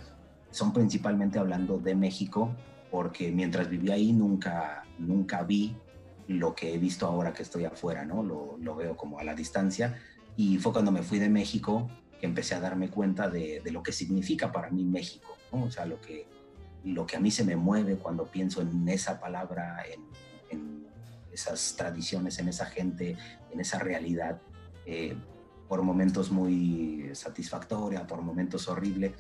son 0.50 0.72
principalmente 0.72 1.38
hablando 1.38 1.78
de 1.78 1.94
México, 1.94 2.52
porque 2.90 3.32
mientras 3.32 3.70
viví 3.70 3.92
ahí 3.92 4.14
nunca, 4.14 4.84
nunca 4.98 5.44
vi 5.44 5.76
lo 6.28 6.56
que 6.56 6.74
he 6.74 6.78
visto 6.78 7.06
ahora 7.06 7.34
que 7.34 7.44
estoy 7.44 7.66
afuera, 7.66 8.06
¿no? 8.06 8.24
Lo, 8.24 8.58
lo 8.62 8.76
veo 8.76 8.96
como 8.96 9.20
a 9.20 9.24
la 9.24 9.34
distancia. 9.34 10.00
Y 10.42 10.58
fue 10.58 10.74
cuando 10.74 10.92
me 10.92 11.04
fui 11.04 11.20
de 11.20 11.30
México 11.30 11.88
que 12.20 12.26
empecé 12.26 12.56
a 12.56 12.60
darme 12.60 12.90
cuenta 12.90 13.30
de, 13.30 13.62
de 13.64 13.72
lo 13.72 13.84
que 13.84 13.92
significa 13.92 14.52
para 14.52 14.72
mí 14.72 14.84
México, 14.84 15.38
¿no? 15.52 15.66
O 15.66 15.72
sea, 15.72 15.86
lo 15.86 16.02
que, 16.02 16.26
lo 16.84 17.06
que 17.06 17.16
a 17.16 17.20
mí 17.20 17.30
se 17.30 17.44
me 17.44 17.56
mueve 17.56 17.98
cuando 17.98 18.26
pienso 18.26 18.60
en 18.64 18.90
esa 18.90 19.20
palabra, 19.20 19.84
en, 19.88 20.02
en 20.50 20.88
esas 21.32 21.76
tradiciones, 21.78 22.40
en 22.40 22.48
esa 22.48 22.66
gente, 22.66 23.16
en 23.52 23.60
esa 23.60 23.78
realidad, 23.78 24.42
eh, 24.88 25.16
por 25.70 25.84
momentos 25.84 26.32
muy 26.32 27.12
satisfactoria, 27.14 28.08
por 28.08 28.24
momentos 28.24 28.68
horrible, 28.68 29.14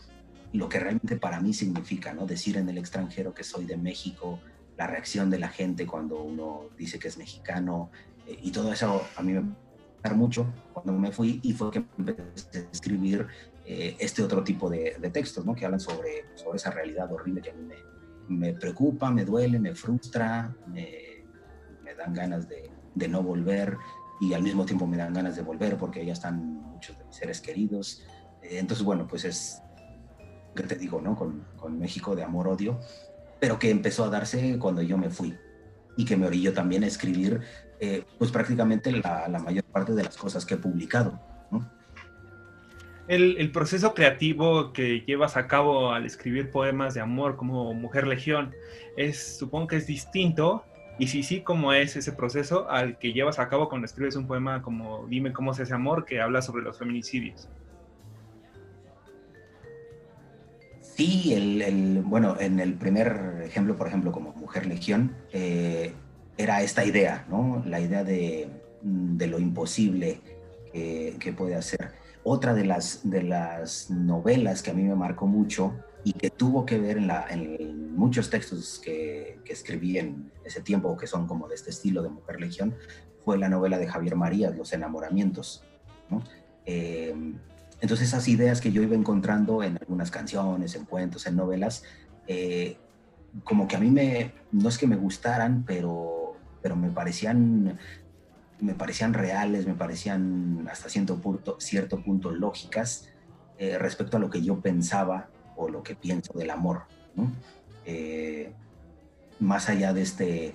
lo 0.54 0.70
que 0.70 0.80
realmente 0.80 1.18
para 1.18 1.40
mí 1.40 1.54
significa, 1.54 2.16
¿no? 2.16 2.26
Decir 2.26 2.58
en 2.58 2.68
el 2.68 2.80
extranjero 2.80 3.36
que 3.36 3.44
soy 3.44 3.66
de 3.66 3.78
México, 3.78 4.40
la 4.76 4.88
reacción 4.88 5.30
de 5.30 5.38
la 5.38 5.50
gente 5.50 5.86
cuando 5.86 6.20
uno 6.24 6.70
dice 6.80 6.98
que 6.98 7.10
es 7.10 7.20
mexicano, 7.20 7.92
eh, 8.26 8.40
y 8.42 8.52
todo 8.52 8.74
eso 8.74 9.04
a 9.16 9.22
mí 9.22 9.34
me 9.34 9.71
mucho 10.10 10.48
cuando 10.74 10.94
me 10.94 11.12
fui 11.12 11.40
y 11.44 11.54
fue 11.54 11.72
que 11.72 11.86
empecé 11.98 12.60
a 12.60 12.72
escribir 12.72 13.28
eh, 13.66 13.96
este 14.00 14.24
otro 14.24 14.44
tipo 14.44 14.70
de, 14.70 14.98
de, 15.00 15.10
textos, 15.12 15.46
¿no? 15.46 15.54
Que 15.54 15.66
hablan 15.66 15.80
sobre, 15.80 16.26
sobre 16.36 16.58
esa 16.58 16.72
realidad 16.72 17.12
horrible 17.12 17.42
que 17.42 17.52
a 17.52 17.54
mí 17.54 17.64
me, 17.64 17.76
me 18.28 18.54
preocupa, 18.54 19.12
me 19.12 19.24
duele, 19.24 19.60
me 19.60 19.76
frustra, 19.76 20.56
me, 20.68 20.86
dan 21.98 22.14
ganas 22.14 22.50
de, 22.50 22.72
de, 22.96 23.08
no 23.08 23.22
volver 23.22 23.78
y 24.20 24.34
al 24.34 24.42
mismo 24.42 24.66
tiempo 24.66 24.88
me 24.88 24.98
dan 24.98 25.14
ganas 25.14 25.36
de 25.36 25.44
volver 25.44 25.78
porque 25.78 26.04
ya 26.04 26.14
están 26.14 26.44
muchos 26.44 26.98
de 26.98 27.06
mis 27.06 27.16
seres 27.16 27.40
queridos. 27.40 28.04
Eh, 28.42 28.58
entonces, 28.58 28.84
bueno, 28.84 29.08
pues 29.08 29.26
es, 29.26 29.62
que 30.56 30.64
te 30.64 30.76
digo, 30.76 31.00
¿no? 31.00 31.16
Con, 31.16 31.46
con 31.56 31.78
México 31.78 32.16
de 32.16 32.24
amor-odio, 32.24 32.80
pero 33.40 33.60
que 33.60 33.70
empezó 33.70 34.06
a 34.06 34.10
darse 34.10 34.58
cuando 34.58 34.82
yo 34.82 34.98
me 34.98 35.10
fui 35.10 35.38
y 35.96 36.06
que 36.06 36.18
me 36.18 36.28
orilló 36.28 36.54
también 36.54 36.84
a 36.84 36.88
escribir, 36.88 37.42
eh, 37.80 38.04
pues 38.18 38.32
prácticamente 38.32 38.92
la, 38.92 39.28
la, 39.28 39.40
mayor 39.40 39.64
parte 39.66 39.94
de 39.94 40.04
las 40.04 40.18
cosas 40.18 40.46
que 40.46 40.56
he 40.56 40.58
publicado. 40.58 41.20
¿no? 41.52 41.70
El, 43.08 43.38
el, 43.38 43.52
proceso 43.52 43.94
creativo 43.94 44.72
que 44.74 45.02
llevas 45.02 45.36
a 45.36 45.48
cabo 45.48 45.92
al 45.92 46.06
escribir 46.06 46.52
poemas 46.52 46.94
de 46.94 47.02
amor 47.02 47.36
como 47.36 47.74
Mujer 47.74 48.08
Legión 48.08 48.54
es, 48.96 49.38
supongo 49.38 49.68
que 49.68 49.78
es 49.78 49.88
distinto 49.88 50.64
Y 51.00 51.08
si 51.08 51.24
sí, 51.24 51.42
¿cómo 51.42 51.74
es 51.74 51.96
ese 51.96 52.12
proceso 52.12 52.70
al 52.70 53.00
que 53.00 53.14
llevas 53.14 53.40
a 53.40 53.50
cabo 53.50 53.70
cuando 53.70 53.86
escribes 53.86 54.16
un 54.16 54.28
poema 54.28 54.62
como 54.62 55.08
Dime 55.08 55.34
cómo 55.34 55.54
se 55.54 55.64
hace 55.64 55.74
amor, 55.74 56.06
que 56.06 56.22
habla 56.22 56.42
sobre 56.42 56.64
los 56.64 56.78
feminicidios? 56.78 57.50
Sí, 61.02 61.34
el, 61.34 62.04
bueno, 62.06 62.40
en 62.40 62.60
el 62.60 62.76
primer 62.76 63.42
ejemplo, 63.44 63.76
por 63.76 63.88
ejemplo, 63.88 64.12
como 64.12 64.34
Mujer 64.34 64.68
Legión, 64.68 65.16
eh, 65.34 65.96
era 66.38 66.62
esta 66.62 66.86
idea, 66.86 67.26
¿no? 67.28 67.64
La 67.66 67.82
idea 67.82 68.04
de, 68.04 68.48
de 68.84 69.26
lo 69.26 69.40
imposible 69.40 70.22
que, 70.72 71.16
que, 71.20 71.34
puede 71.34 71.56
hacer. 71.56 71.94
Otra 72.24 72.54
de 72.54 72.66
las, 72.66 73.10
de 73.10 73.24
las 73.24 73.90
novelas 73.90 74.62
que 74.62 74.70
a 74.70 74.76
mí 74.76 74.84
me 74.84 74.94
marcó 74.94 75.26
mucho 75.26 75.74
y 76.04 76.14
que 76.14 76.30
tuvo 76.30 76.68
que 76.68 76.78
ver 76.78 77.00
en, 77.00 77.08
la, 77.08 77.26
en 77.32 77.96
muchos 77.96 78.30
textos 78.30 78.80
que, 78.86 79.40
que, 79.44 79.54
escribí 79.54 79.98
en 79.98 80.32
ese 80.46 80.62
tiempo, 80.62 80.96
que 80.98 81.08
son 81.08 81.26
como 81.26 81.48
de 81.48 81.56
este 81.56 81.72
estilo 81.72 82.04
de 82.04 82.10
Mujer 82.10 82.40
Legión, 82.40 82.76
fue 83.26 83.40
la 83.40 83.50
novela 83.50 83.80
de 83.80 83.88
Javier 83.88 84.16
Marías, 84.16 84.56
Los 84.56 84.72
enamoramientos. 84.72 85.64
¿no? 86.12 86.22
Eh, 86.68 87.16
entonces 87.82 88.08
esas 88.08 88.28
ideas 88.28 88.62
que 88.62 88.72
yo 88.72 88.82
iba 88.82 88.96
encontrando 88.96 89.64
en 89.64 89.78
algunas 89.78 90.12
canciones, 90.12 90.76
en 90.76 90.86
cuentos, 90.86 91.26
en 91.26 91.36
novelas, 91.36 91.84
eh, 92.28 92.78
como 93.44 93.68
que 93.68 93.76
a 93.76 93.80
mí 93.80 93.90
me, 93.90 94.34
no 94.52 94.70
es 94.70 94.78
que 94.78 94.88
me 94.88 94.96
gustaran, 94.96 95.64
pero, 95.66 96.38
pero 96.62 96.76
me 96.76 96.90
parecían 96.90 97.80
me 98.62 98.76
parecían 98.76 99.14
reales, 99.14 99.66
me 99.66 99.74
parecían 99.74 100.68
hasta 100.72 100.88
cierto 100.88 101.20
punto, 101.20 101.58
cierto 101.60 102.02
punto 102.04 102.32
lógicas 102.32 103.10
eh, 103.58 103.78
respecto 103.78 104.18
a 104.18 104.20
lo 104.20 104.30
que 104.30 104.44
yo 104.44 104.60
pensaba 104.62 105.30
o 105.58 105.68
lo 105.68 105.84
que 105.84 105.96
pienso 105.96 106.34
del 106.34 106.52
amor. 106.52 106.84
Eh, 107.86 108.54
más 109.40 109.68
allá 109.68 109.94
de 109.94 110.04
este 110.04 110.54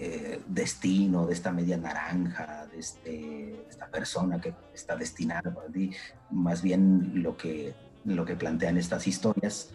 eh, 0.00 0.40
destino, 0.46 1.26
de 1.26 1.34
esta 1.34 1.50
media 1.50 1.76
naranja, 1.76 2.66
de, 2.70 2.78
este, 2.78 3.66
esta 3.68 3.88
persona 3.88 4.40
que 4.40 4.54
está 4.72 4.94
destinada 4.94 5.52
para 5.52 5.66
ti, 5.68 5.90
más 6.30 6.62
bien 6.62 7.22
lo 7.22 7.36
que, 7.36 7.74
lo 8.04 8.24
que 8.24 8.36
plantean 8.36 8.78
estas 8.78 9.08
historias 9.08 9.70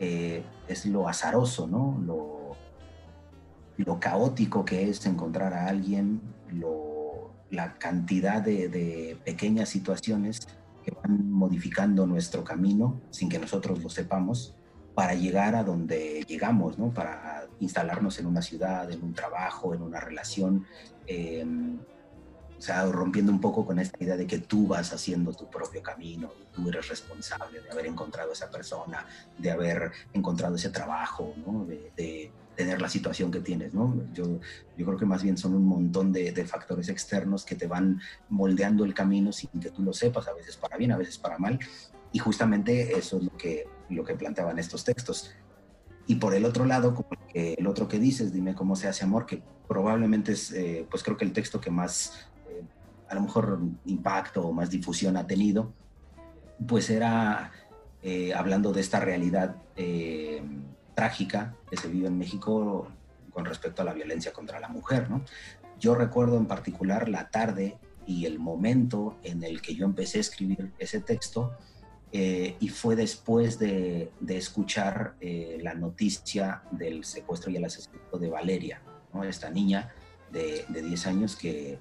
eh, 0.00 0.42
es 0.66 0.84
lo 0.84 1.08
azaroso, 1.08 1.68
¿no? 1.68 1.96
Lo, 2.04 2.56
lo 3.76 4.00
caótico 4.00 4.64
que 4.64 4.90
es 4.90 5.06
encontrar 5.06 5.54
a 5.54 5.68
alguien, 5.68 6.20
la 7.50 7.78
cantidad 7.78 8.42
de, 8.42 8.68
de 8.68 9.16
pequeñas 9.24 9.68
situaciones 9.68 10.40
que 10.84 10.90
van 10.90 11.30
modificando 11.30 12.04
nuestro 12.04 12.42
camino 12.42 13.00
sin 13.10 13.28
que 13.28 13.38
nosotros 13.38 13.80
lo 13.82 13.88
sepamos 13.88 14.56
para 14.94 15.14
llegar 15.14 15.54
a 15.54 15.62
donde 15.62 16.24
llegamos, 16.26 16.76
¿no? 16.76 16.92
Para 16.92 17.37
instalarnos 17.60 18.18
en 18.18 18.26
una 18.26 18.42
ciudad, 18.42 18.90
en 18.90 19.02
un 19.02 19.14
trabajo, 19.14 19.74
en 19.74 19.82
una 19.82 20.00
relación, 20.00 20.66
eh, 21.06 21.44
o 22.58 22.60
sea, 22.60 22.84
rompiendo 22.86 23.30
un 23.30 23.40
poco 23.40 23.64
con 23.64 23.78
esta 23.78 24.02
idea 24.02 24.16
de 24.16 24.26
que 24.26 24.38
tú 24.38 24.66
vas 24.66 24.92
haciendo 24.92 25.32
tu 25.32 25.48
propio 25.48 25.80
camino, 25.80 26.32
tú 26.52 26.68
eres 26.68 26.88
responsable 26.88 27.60
de 27.60 27.70
haber 27.70 27.86
encontrado 27.86 28.30
a 28.30 28.32
esa 28.32 28.50
persona, 28.50 29.06
de 29.38 29.50
haber 29.50 29.92
encontrado 30.12 30.56
ese 30.56 30.70
trabajo, 30.70 31.34
de, 31.96 32.32
tener 32.56 32.82
la 32.82 32.88
situación 32.88 33.30
que 33.30 33.38
tienes. 33.38 33.72
Yo, 33.72 34.40
yo 34.76 34.84
creo 34.84 34.98
que 34.98 35.06
más 35.06 35.22
bien 35.22 35.38
son 35.38 35.54
un 35.54 35.64
montón 35.64 36.12
de, 36.12 36.32
de, 36.32 36.44
factores 36.44 36.88
externos 36.88 37.44
que 37.44 37.54
te 37.54 37.68
van 37.68 38.00
moldeando 38.28 38.84
el 38.84 38.94
camino 38.94 39.30
sin 39.30 39.48
que 39.60 39.70
tú 39.70 39.80
lo 39.82 39.92
sepas, 39.92 40.26
a 40.26 40.32
veces 40.32 40.56
para 40.56 40.76
bien, 40.76 40.90
a 40.90 40.96
veces 40.96 41.18
para 41.18 41.38
mal, 41.38 41.60
y 42.10 42.18
justamente 42.18 42.98
eso 42.98 43.18
es 43.18 43.22
lo 43.22 43.36
que, 43.36 43.68
lo 43.90 44.04
que 44.04 44.14
planteaban 44.14 44.58
estos 44.58 44.82
textos. 44.82 45.30
Y 46.08 46.16
por 46.16 46.34
el 46.34 46.44
otro 46.44 46.64
lado, 46.64 46.94
como 46.94 47.08
el 47.32 47.66
otro 47.68 47.86
que 47.86 48.00
dices, 48.00 48.32
dime 48.32 48.54
cómo 48.56 48.74
se 48.74 48.88
hace 48.88 49.04
amor, 49.04 49.26
que 49.26 49.40
probablemente 49.68 50.32
es, 50.32 50.50
eh, 50.52 50.84
pues 50.90 51.04
creo 51.04 51.16
que 51.16 51.24
el 51.24 51.32
texto 51.32 51.60
que 51.60 51.70
más, 51.70 52.28
eh, 52.48 52.64
a 53.08 53.14
lo 53.14 53.20
mejor 53.20 53.60
impacto 53.84 54.42
o 54.42 54.52
más 54.52 54.70
difusión 54.70 55.16
ha 55.16 55.26
tenido, 55.26 55.72
pues 56.66 56.90
era 56.90 57.52
eh, 58.02 58.32
hablando 58.32 58.72
de 58.72 58.80
esta 58.80 59.00
realidad 59.00 59.56
eh, 59.76 60.42
trágica 60.94 61.54
que 61.68 61.76
se 61.76 61.88
vive 61.88 62.06
en 62.06 62.16
México 62.16 62.88
con 63.32 63.44
respecto 63.44 63.82
a 63.82 63.84
la 63.84 63.92
violencia 63.92 64.32
contra 64.32 64.60
la 64.60 64.68
mujer, 64.68 65.10
¿no? 65.10 65.22
Yo 65.78 65.94
recuerdo 65.94 66.36
en 66.36 66.46
particular 66.46 67.08
la 67.08 67.28
tarde 67.28 67.76
y 68.06 68.26
el 68.26 68.38
momento 68.38 69.16
en 69.22 69.42
el 69.44 69.60
que 69.60 69.74
yo 69.74 69.84
empecé 69.84 70.18
a 70.18 70.20
escribir 70.22 70.72
ese 70.78 71.00
texto, 71.00 71.52
eh, 72.12 72.56
y 72.60 72.68
fue 72.68 72.96
después 72.96 73.58
de, 73.58 74.10
de 74.20 74.36
escuchar 74.36 75.14
eh, 75.20 75.58
la 75.62 75.74
noticia 75.74 76.62
del 76.70 77.04
secuestro 77.04 77.50
y 77.50 77.56
el 77.56 77.64
asesinato 77.64 78.18
de 78.18 78.30
Valeria, 78.30 78.82
¿no? 79.12 79.24
esta 79.24 79.50
niña 79.50 79.92
de, 80.32 80.64
de, 80.68 80.82
10 80.82 81.06
años 81.06 81.36
que, 81.36 81.78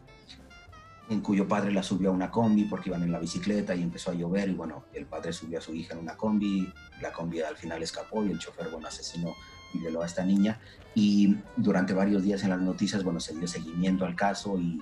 en 1.09 1.21
cuyo 1.21 1.47
padre 1.47 1.71
la 1.71 1.83
subió 1.83 2.09
a 2.09 2.13
una 2.13 2.29
combi 2.29 2.65
porque 2.65 2.89
iban 2.89 3.03
en 3.03 3.11
la 3.11 3.19
bicicleta 3.19 3.73
y 3.73 3.81
empezó 3.81 4.11
a 4.11 4.13
llover 4.13 4.49
y 4.49 4.53
bueno, 4.53 4.83
el 4.93 5.05
padre 5.05 5.31
subió 5.31 5.59
a 5.59 5.61
su 5.61 5.73
hija 5.73 5.93
en 5.93 6.01
una 6.01 6.17
combi, 6.17 6.71
la 7.01 7.13
combi 7.13 7.39
al 7.39 7.55
final 7.55 7.81
escapó 7.81 8.25
y 8.25 8.31
el 8.31 8.39
chofer, 8.39 8.69
bueno, 8.69 8.87
asesinó 8.87 9.33
y 9.73 9.79
violó 9.79 10.01
a 10.01 10.05
esta 10.05 10.25
niña 10.25 10.59
y 10.93 11.37
durante 11.55 11.93
varios 11.93 12.23
días 12.23 12.43
en 12.43 12.49
las 12.49 12.59
noticias, 12.59 13.03
bueno, 13.03 13.19
se 13.19 13.33
dio 13.33 13.47
seguimiento 13.47 14.05
al 14.05 14.15
caso 14.15 14.59
y, 14.59 14.81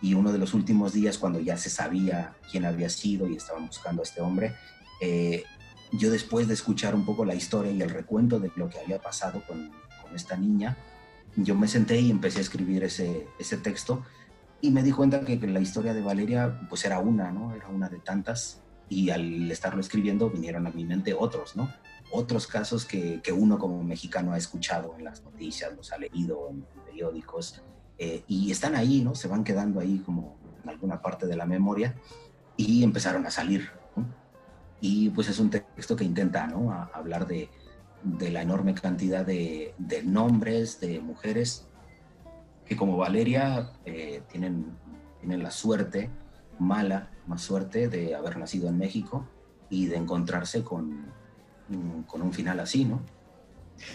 y 0.00 0.14
uno 0.14 0.32
de 0.32 0.38
los 0.38 0.54
últimos 0.54 0.92
días 0.92 1.18
cuando 1.18 1.40
ya 1.40 1.56
se 1.56 1.70
sabía 1.70 2.36
quién 2.50 2.64
había 2.64 2.88
sido 2.88 3.28
y 3.28 3.36
estaban 3.36 3.66
buscando 3.66 4.02
a 4.02 4.04
este 4.04 4.20
hombre, 4.20 4.54
eh, 5.00 5.44
yo 5.92 6.10
después 6.10 6.48
de 6.48 6.54
escuchar 6.54 6.94
un 6.94 7.04
poco 7.04 7.24
la 7.24 7.34
historia 7.34 7.72
y 7.72 7.80
el 7.80 7.90
recuento 7.90 8.40
de 8.40 8.50
lo 8.56 8.68
que 8.68 8.78
había 8.78 9.00
pasado 9.00 9.42
con, 9.46 9.70
con 10.02 10.14
esta 10.14 10.36
niña, 10.36 10.76
yo 11.36 11.54
me 11.54 11.68
senté 11.68 12.00
y 12.00 12.10
empecé 12.10 12.38
a 12.38 12.42
escribir 12.42 12.82
ese, 12.84 13.26
ese 13.38 13.56
texto 13.58 14.04
y 14.60 14.70
me 14.70 14.82
di 14.82 14.90
cuenta 14.90 15.20
que, 15.20 15.38
que, 15.38 15.46
la 15.46 15.60
historia 15.60 15.92
de 15.92 16.00
Valeria 16.00 16.60
pues 16.68 16.84
era 16.84 16.98
una, 16.98 17.30
¿no? 17.30 17.54
Era 17.54 17.68
una 17.68 17.88
de 17.88 17.98
tantas 17.98 18.62
y 18.88 19.10
al 19.10 19.50
estarlo 19.50 19.80
escribiendo 19.80 20.30
vinieron 20.30 20.66
a 20.66 20.70
mi 20.70 20.84
mente 20.84 21.14
otros, 21.14 21.56
¿no? 21.56 21.70
Otros 22.10 22.46
casos 22.46 22.84
que, 22.84 23.20
que 23.22 23.32
uno 23.32 23.58
como 23.58 23.82
mexicano 23.82 24.32
ha 24.32 24.38
escuchado 24.38 24.94
en 24.96 25.04
las 25.04 25.22
noticias, 25.22 25.74
los 25.76 25.92
ha 25.92 25.98
leído 25.98 26.48
en 26.48 26.64
periódicos 26.86 27.62
eh, 27.98 28.22
y 28.26 28.50
están 28.50 28.74
ahí, 28.76 29.02
¿no? 29.02 29.14
Se 29.14 29.28
van 29.28 29.44
quedando 29.44 29.80
ahí 29.80 29.98
como 29.98 30.38
en 30.62 30.70
alguna 30.70 31.02
parte 31.02 31.26
de 31.26 31.36
la 31.36 31.46
memoria 31.46 31.94
y 32.56 32.82
empezaron 32.82 33.26
a 33.26 33.30
salir. 33.30 33.70
Y 34.86 35.10
pues 35.10 35.28
es 35.28 35.40
un 35.40 35.50
texto 35.50 35.96
que 35.96 36.04
intenta 36.04 36.46
¿no? 36.46 36.70
A 36.70 36.90
hablar 36.94 37.26
de, 37.26 37.48
de, 38.04 38.30
la 38.30 38.42
enorme 38.42 38.72
cantidad 38.74 39.26
de, 39.26 39.74
de, 39.78 40.02
nombres 40.04 40.78
de 40.80 41.00
mujeres 41.00 41.66
que 42.64 42.76
como 42.76 42.96
Valeria 42.96 43.72
eh, 43.84 44.22
tienen, 44.30 44.66
tienen 45.18 45.42
la 45.42 45.50
suerte, 45.50 46.08
mala, 46.60 47.10
más 47.26 47.42
suerte 47.42 47.88
de 47.88 48.14
haber 48.14 48.36
nacido 48.36 48.68
en 48.68 48.78
México 48.78 49.28
y 49.70 49.86
de 49.86 49.96
encontrarse 49.96 50.62
con, 50.62 51.06
con 52.06 52.22
un 52.22 52.32
final 52.32 52.60
así, 52.60 52.84
¿no? 52.84 53.00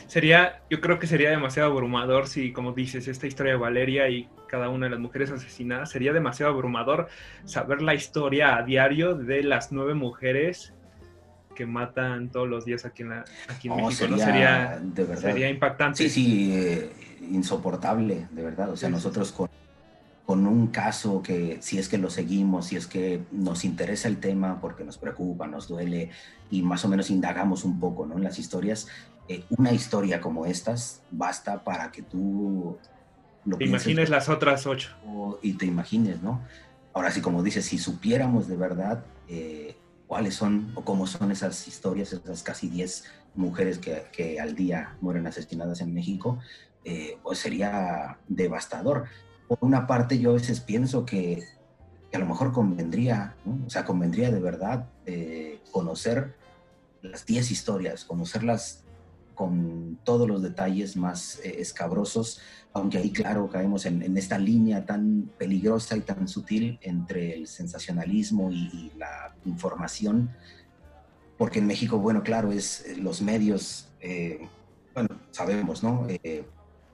Sería, 0.08 0.62
yo 0.70 0.80
creo 0.80 1.00
que 1.00 1.08
sería 1.08 1.32
demasiado 1.32 1.72
abrumador 1.72 2.28
si, 2.28 2.52
como 2.54 2.74
dices, 2.74 3.08
esta 3.08 3.28
historia 3.28 3.54
de 3.54 3.58
Valeria 3.58 4.10
y 4.10 4.30
cada 4.48 4.70
una 4.70 4.86
de 4.86 4.92
las 4.92 5.00
mujeres 5.00 5.32
asesinadas, 5.32 5.90
sería 5.90 6.14
demasiado 6.14 6.52
abrumador 6.52 7.08
saber 7.46 7.82
la 7.82 7.96
historia 7.96 8.58
a 8.58 8.64
diario 8.64 9.16
de 9.16 9.44
las 9.44 9.72
nueve 9.72 9.96
mujeres 9.96 10.76
que 11.52 11.66
matan 11.66 12.30
todos 12.30 12.48
los 12.48 12.66
días 12.66 12.86
aquí 12.86 13.04
en, 13.04 13.10
la, 13.10 13.26
aquí 13.48 13.68
en 13.68 13.74
oh, 13.74 13.76
México, 13.78 13.94
sería, 13.94 14.18
¿no? 14.18 14.26
Sería, 14.26 14.80
de 14.82 15.04
verdad. 15.04 15.22
sería 15.22 15.50
impactante. 15.50 15.98
Sí, 15.98 16.10
sí, 16.10 16.54
eh, 16.54 16.92
insoportable, 17.32 18.28
de 18.32 18.44
verdad. 18.44 18.72
O 18.72 18.78
sea, 18.78 18.90
sí, 18.90 18.96
nosotros 18.96 19.32
con, 19.32 19.50
con 20.26 20.48
un 20.48 20.68
caso 20.68 21.22
que 21.22 21.58
si 21.62 21.78
es 21.78 21.90
que 21.90 21.98
lo 21.98 22.10
seguimos, 22.10 22.68
si 22.68 22.76
es 22.76 22.88
que 22.88 23.22
nos 23.32 23.66
interesa 23.66 24.08
el 24.08 24.18
tema 24.18 24.62
porque 24.62 24.84
nos 24.84 24.98
preocupa, 24.98 25.48
nos 25.48 25.68
duele 25.68 26.10
y 26.50 26.62
más 26.62 26.86
o 26.86 26.88
menos 26.88 27.10
indagamos 27.10 27.64
un 27.64 27.80
poco 27.80 28.06
¿no? 28.06 28.16
en 28.16 28.24
las 28.24 28.40
historias, 28.40 28.88
eh, 29.28 29.44
una 29.58 29.72
historia 29.72 30.22
como 30.22 30.46
estas 30.46 31.02
basta 31.12 31.64
para 31.64 31.92
que 31.92 32.02
tú 32.02 32.78
lo 33.46 33.58
te 33.58 33.66
imagines 33.66 34.10
las 34.10 34.30
otras 34.30 34.66
ocho. 34.68 34.92
Y 35.42 35.54
te 35.54 35.66
imagines, 35.66 36.22
¿no? 36.22 36.42
Ahora 36.94 37.12
sí, 37.12 37.22
como 37.22 37.42
dices, 37.44 37.66
si 37.66 37.78
supiéramos 37.78 38.48
de 38.48 38.58
verdad 38.58 39.04
eh, 39.28 39.76
cuáles 40.12 40.36
son 40.36 40.74
o 40.76 40.84
cómo 40.84 41.08
son 41.08 41.32
esas 41.32 41.70
historias, 41.70 42.12
esas 42.12 42.44
casi 42.44 42.68
10 42.68 43.06
mujeres 43.36 43.78
que, 43.78 44.08
que, 44.12 44.42
al 44.42 44.56
día 44.56 44.98
mueren 45.00 45.26
asesinadas 45.26 45.80
en 45.80 45.94
México, 45.94 46.38
eh, 46.84 47.18
pues 47.24 47.40
sería 47.40 48.18
devastador. 48.28 49.06
Por 49.48 49.60
una 49.62 49.88
parte, 49.88 50.20
yo 50.20 50.32
a 50.32 50.34
veces 50.34 50.60
pienso 50.60 51.06
que, 51.06 51.46
que 52.10 52.18
a 52.18 52.20
lo 52.20 52.26
mejor 52.26 52.52
convendría, 52.52 53.38
o 53.66 53.70
sea, 53.70 53.86
convendría 53.86 54.30
de 54.32 54.42
verdad 54.42 54.90
eh, 55.06 55.62
conocer 55.72 56.36
las 57.02 57.26
10 57.26 57.50
historias, 57.50 58.04
conocerlas 58.04 58.84
con 59.42 59.98
todos 60.04 60.28
los 60.28 60.44
detalles 60.44 60.96
más 60.96 61.40
eh, 61.44 61.56
escabrosos, 61.58 62.42
aunque 62.74 63.00
ahí, 63.00 63.10
claro, 63.10 63.50
caemos 63.50 63.88
en, 63.88 64.04
en, 64.04 64.16
esta 64.16 64.38
línea 64.38 64.86
tan 64.86 65.32
peligrosa 65.40 65.98
y 65.98 66.02
tan 66.02 66.28
sutil 66.28 66.78
entre 66.84 67.34
el 67.34 67.48
sensacionalismo 67.48 68.52
y, 68.52 68.70
y, 68.72 68.92
la 69.00 69.34
información, 69.46 70.30
porque 71.40 71.58
en 71.58 71.66
México, 71.66 71.98
bueno, 71.98 72.22
claro, 72.22 72.52
es 72.52 72.86
los 73.00 73.24
medios, 73.24 73.90
eh, 74.00 74.48
bueno, 74.94 75.10
sabemos, 75.32 75.82
¿no? 75.82 76.06
Eh, 76.08 76.46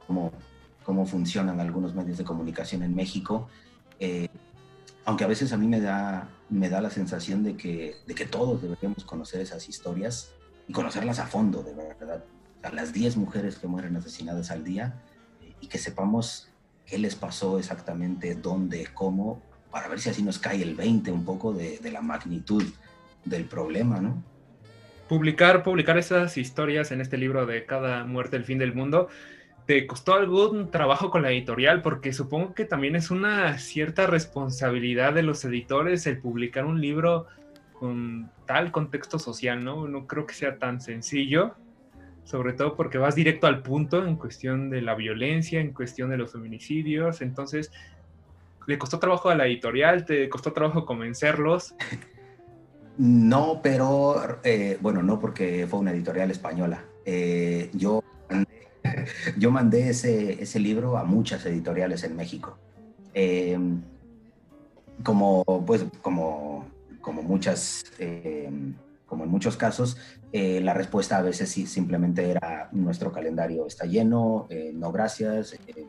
cómo, 0.08 0.32
cómo 0.86 1.06
funcionan 1.06 1.60
algunos 1.60 1.94
medios 1.94 2.18
de 2.18 2.24
comunicación 2.24 2.82
en 2.82 2.96
México. 2.96 3.50
Eh, 4.00 4.30
aunque 5.04 5.26
a 5.26 5.28
veces 5.28 5.52
a 5.52 5.58
mí 5.58 5.68
me 5.68 5.82
da, 5.82 6.30
me 6.50 6.70
da 6.70 6.80
la 6.80 6.92
sensación 6.92 7.44
de 7.44 7.58
que, 7.58 7.96
de 8.08 8.16
que 8.16 8.26
todos 8.26 8.62
deberíamos 8.62 9.04
conocer 9.04 9.42
esas 9.42 9.68
historias 9.68 10.32
y 10.66 10.72
conocerlas 10.72 11.20
a 11.20 11.28
fondo, 11.28 11.62
de 11.62 11.74
verdad. 11.74 12.24
A 12.68 12.74
las 12.74 12.92
10 12.92 13.16
mujeres 13.16 13.58
que 13.58 13.68
mueren 13.68 13.96
asesinadas 13.96 14.52
al 14.52 14.66
día 14.66 15.02
eh, 15.42 15.54
y 15.62 15.68
que 15.68 15.78
sepamos 15.78 16.50
qué 16.86 16.98
les 16.98 17.16
pasó 17.16 17.60
exactamente, 17.60 18.36
dónde, 18.36 18.90
cómo, 18.94 19.42
para 19.72 19.88
ver 19.88 20.02
si 20.02 20.10
así 20.10 20.22
nos 20.22 20.38
cae 20.38 20.62
el 20.62 20.76
20 20.76 21.12
un 21.14 21.24
poco 21.24 21.54
de, 21.54 21.80
la 21.90 22.02
magnitud 22.02 22.64
del 23.24 23.46
problema, 23.46 24.02
¿no? 24.02 24.22
Publicar, 25.08 25.64
publicar 25.64 25.98
esas 25.98 26.38
historias 26.38 26.92
en 26.92 27.00
este 27.00 27.18
libro 27.18 27.46
de 27.46 27.66
Cada 27.66 28.04
muerte, 28.04 28.36
el 28.36 28.44
fin 28.44 28.58
del 28.58 28.76
mundo, 28.76 29.08
¿Te 29.66 29.86
costó 29.86 30.14
algún 30.14 30.72
trabajo 30.72 31.10
con 31.10 31.24
la 31.24 31.32
editorial? 31.32 31.82
Porque 31.82 32.14
supongo 32.14 32.54
que 32.54 32.64
también 32.64 32.96
es 32.96 33.12
una 33.12 33.58
cierta 33.58 34.08
responsabilidad 34.08 35.12
de 35.14 35.24
los 35.24 35.44
editores 35.44 36.08
el 36.08 36.20
publicar 36.20 36.66
un 36.66 36.80
libro 36.80 37.28
con 37.74 38.32
tal 38.46 38.72
contexto 38.72 39.20
social, 39.20 39.66
¿no? 39.66 39.90
No 39.90 40.08
creo 40.08 40.26
que 40.26 40.34
sea 40.34 40.58
tan 40.58 40.80
sencillo, 40.80 41.56
sobre 42.28 42.52
todo 42.52 42.76
porque 42.76 42.98
vas 42.98 43.16
directo 43.16 43.48
al 43.48 43.64
punto 43.64 44.06
en 44.06 44.18
cuestión 44.18 44.70
de 44.70 44.82
la 44.82 44.96
violencia, 44.96 45.62
en 45.62 45.72
cuestión 45.72 46.10
de 46.10 46.18
los 46.18 46.34
feminicidios, 46.34 47.22
entonces, 47.22 47.72
¿le 48.66 48.78
costó 48.78 49.00
trabajo 49.00 49.30
a 49.30 49.36
la 49.36 49.48
editorial? 49.48 50.06
¿Te 50.06 50.28
costó 50.28 50.52
trabajo 50.52 50.86
convencerlos? 50.86 51.74
No, 52.98 53.62
pero 53.64 54.40
eh, 54.44 54.78
bueno, 54.82 55.02
no 55.04 55.20
porque 55.22 55.66
fue 55.70 55.80
una 55.80 55.92
editorial 55.92 56.30
española. 56.30 56.84
Eh, 57.06 57.70
yo 57.74 58.04
yo 59.38 59.52
mandé 59.52 59.90
ese, 59.90 60.42
ese, 60.42 60.60
libro 60.60 60.98
a 60.98 61.06
muchas 61.06 61.46
editoriales 61.46 62.04
en 62.04 62.16
México. 62.18 62.58
Em, 63.14 63.82
como, 65.02 65.46
pues, 65.66 65.86
como, 66.02 66.68
como 67.00 67.24
muchas, 67.24 67.86
em, 68.00 68.74
como 69.08 69.24
en 69.24 69.32
muchos 69.32 69.58
casos, 69.58 69.98
eh, 70.32 70.62
la 70.62 70.74
respuesta 70.74 71.18
a 71.18 71.22
veces 71.22 71.50
sí, 71.50 71.66
simplemente 71.66 72.30
era 72.30 72.70
nuestro 72.74 73.12
calendario 73.12 73.66
está 73.66 73.86
lleno, 73.86 74.46
eh, 74.50 74.72
no 74.74 74.92
gracias, 74.92 75.54
eh, 75.54 75.88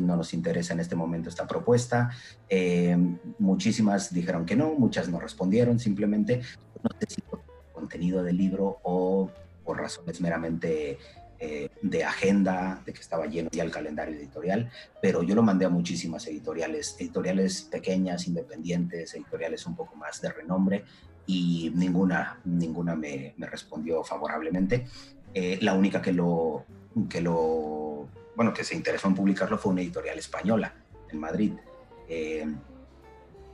no 0.00 0.16
nos 0.16 0.34
interesa 0.34 0.74
en 0.74 0.80
este 0.80 0.96
momento 0.96 1.28
esta 1.28 1.46
propuesta. 1.46 2.10
Em, 2.48 3.18
muchísimas 3.38 4.12
dijeron 4.12 4.44
que 4.44 4.56
no, 4.56 4.74
muchas 4.74 5.08
no 5.08 5.20
respondieron, 5.20 5.78
simplemente 5.78 6.42
no 6.82 6.90
sé 6.98 7.06
si 7.08 7.20
por 7.22 7.42
contenido 7.72 8.22
del 8.22 8.36
libro 8.36 8.78
o 8.82 9.30
por 9.64 9.78
razones 9.78 10.20
meramente 10.20 10.98
eh, 11.44 11.68
de 11.82 12.04
agenda, 12.04 12.80
de 12.86 12.92
que 12.92 13.00
estaba 13.00 13.26
lleno 13.26 13.50
ya 13.50 13.64
el 13.64 13.70
calendario 13.72 14.14
editorial, 14.16 14.70
pero 15.00 15.24
yo 15.24 15.34
lo 15.34 15.42
mandé 15.42 15.64
a 15.64 15.68
muchísimas 15.68 16.24
editoriales, 16.28 16.94
editoriales 17.00 17.62
pequeñas, 17.62 18.28
independientes, 18.28 19.12
editoriales 19.14 19.66
un 19.66 19.74
poco 19.74 19.96
más 19.96 20.20
de 20.20 20.30
renombre 20.30 20.84
y 21.26 21.70
ninguna, 21.74 22.38
ninguna 22.44 22.94
me, 22.94 23.34
respondió 23.38 24.02
favorablemente. 24.02 24.86
Eh, 25.34 25.58
la 25.62 25.74
única 25.74 26.02
que 26.02 26.12
lo, 26.12 26.64
que 27.08 27.20
lo, 27.20 28.08
bueno, 28.36 28.52
que 28.52 28.64
se 28.64 28.74
interesó 28.74 29.08
en 29.08 29.14
publicarlo 29.14 29.58
fue 29.58 29.72
una 29.72 29.82
editorial 29.82 30.18
española 30.18 30.74
en 31.10 31.20
Madrid. 31.20 31.52
Eh, 32.08 32.46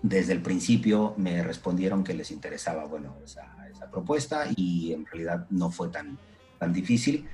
desde 0.02 0.32
el 0.32 0.42
principio 0.42 1.14
me 1.16 1.42
respondieron 1.42 2.04
que 2.04 2.14
les 2.14 2.30
interesaba, 2.30 2.84
bueno, 2.84 3.16
esa, 3.24 3.54
propuesta 3.90 4.44
y 4.54 4.92
en 4.92 5.06
realidad 5.06 5.46
no 5.50 5.70
fue 5.70 5.88
tan, 5.88 6.18
tan 6.58 6.72
difícil. 6.72 7.26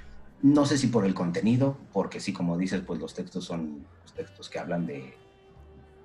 No 0.42 0.66
sé 0.66 0.78
si 0.78 0.86
por 0.86 1.04
el 1.04 1.14
contenido, 1.14 1.76
porque 1.92 2.20
sí, 2.20 2.32
como 2.32 2.56
dices, 2.56 2.82
pues 2.86 3.00
los 3.00 3.12
textos 3.14 3.46
son 3.46 3.84
textos 4.14 4.48
que 4.48 4.58
hablan 4.58 4.86
de, 4.86 5.14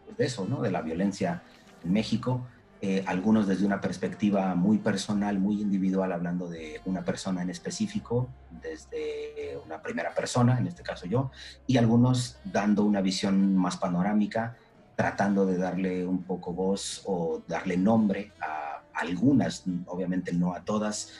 pues, 0.05 0.17
de 0.17 0.25
eso, 0.25 0.45
¿no? 0.45 0.61
De 0.61 0.71
la 0.71 0.81
violencia 0.81 1.43
en 1.83 1.93
México. 1.93 2.47
Eh, 2.81 3.03
algunos 3.07 3.45
desde 3.45 3.65
una 3.65 3.81
perspectiva 3.81 4.55
muy 4.55 4.77
personal, 4.77 5.37
muy 5.37 5.61
individual, 5.61 6.13
hablando 6.13 6.47
de 6.47 6.79
una 6.85 7.03
persona 7.03 7.41
en 7.41 7.49
específico, 7.49 8.29
desde 8.61 9.57
una 9.65 9.81
primera 9.81 10.13
persona, 10.13 10.57
en 10.57 10.67
este 10.67 10.81
caso 10.81 11.05
yo, 11.05 11.29
y 11.67 11.75
algunos 11.75 12.37
dando 12.45 12.85
una 12.85 13.01
visión 13.01 13.57
más 13.57 13.75
panorámica, 13.75 14.55
tratando 14.95 15.45
de 15.45 15.57
darle 15.57 16.05
un 16.05 16.23
poco 16.23 16.53
voz 16.53 17.01
o 17.05 17.41
darle 17.47 17.75
nombre 17.75 18.31
a 18.41 18.81
algunas, 18.93 19.63
obviamente 19.85 20.31
no 20.31 20.53
a 20.53 20.63
todas, 20.63 21.13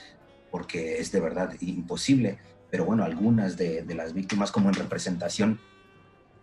porque 0.50 0.98
es 0.98 1.12
de 1.12 1.20
verdad 1.20 1.54
imposible, 1.60 2.38
pero 2.70 2.84
bueno, 2.84 3.04
algunas 3.04 3.56
de, 3.56 3.84
las 3.94 4.14
víctimas 4.14 4.50
como 4.50 4.68
en 4.68 4.74
representación 4.74 5.60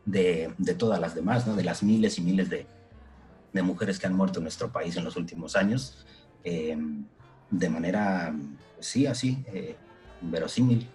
de, 0.05 0.53
todas 0.77 0.99
las 0.99 1.15
demás, 1.15 1.47
¿no? 1.47 1.55
de 1.55 1.63
las 1.63 1.83
miles 1.83 2.17
y 2.17 2.21
miles 2.21 2.49
de, 2.49 2.67
mujeres 3.53 3.99
que 3.99 4.07
han 4.07 4.13
muerto 4.13 4.39
en 4.39 4.43
nuestro 4.43 4.69
país 4.69 4.95
en 4.97 5.03
los 5.03 5.15
últimos 5.15 5.55
años, 5.55 6.05
em, 6.43 7.05
de 7.49 7.69
manera, 7.69 8.33
pues 8.75 8.87
sí, 8.87 9.07
así, 9.07 9.43
eh, 9.53 9.75
verosímil. 10.21 10.87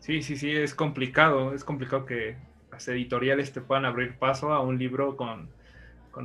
Sí, 0.00 0.22
sí, 0.22 0.36
sí, 0.36 0.50
es 0.50 0.74
complicado, 0.74 1.54
es 1.54 1.62
complicado 1.64 2.04
que 2.04 2.36
las 2.70 2.88
editoriales 2.88 3.52
te 3.52 3.60
puedan 3.60 3.84
abrir 3.84 4.16
paso 4.18 4.52
a 4.52 4.60
un 4.60 4.78
libro 4.78 5.16
con, 5.16 5.48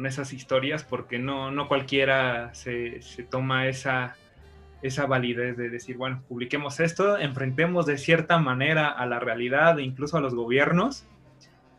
esas 0.06 0.34
historias, 0.34 0.84
porque 0.84 1.18
no, 1.18 1.50
no 1.52 1.68
cualquiera 1.70 2.54
se, 2.54 3.02
se 3.02 3.24
toma 3.24 3.68
esa 3.68 4.18
esa 4.82 5.06
validez 5.06 5.58
de 5.58 5.70
decir, 5.70 5.98
bueno, 5.98 6.22
publiquemos 6.28 6.80
esto, 6.80 7.18
enfrentemos 7.18 7.86
de 7.86 7.98
cierta 7.98 8.38
manera 8.38 8.90
a 8.90 9.06
la 9.06 9.20
realidad 9.20 9.80
e 9.80 9.84
incluso 9.84 10.18
a 10.18 10.22
los 10.22 10.36
gobiernos 10.36 11.06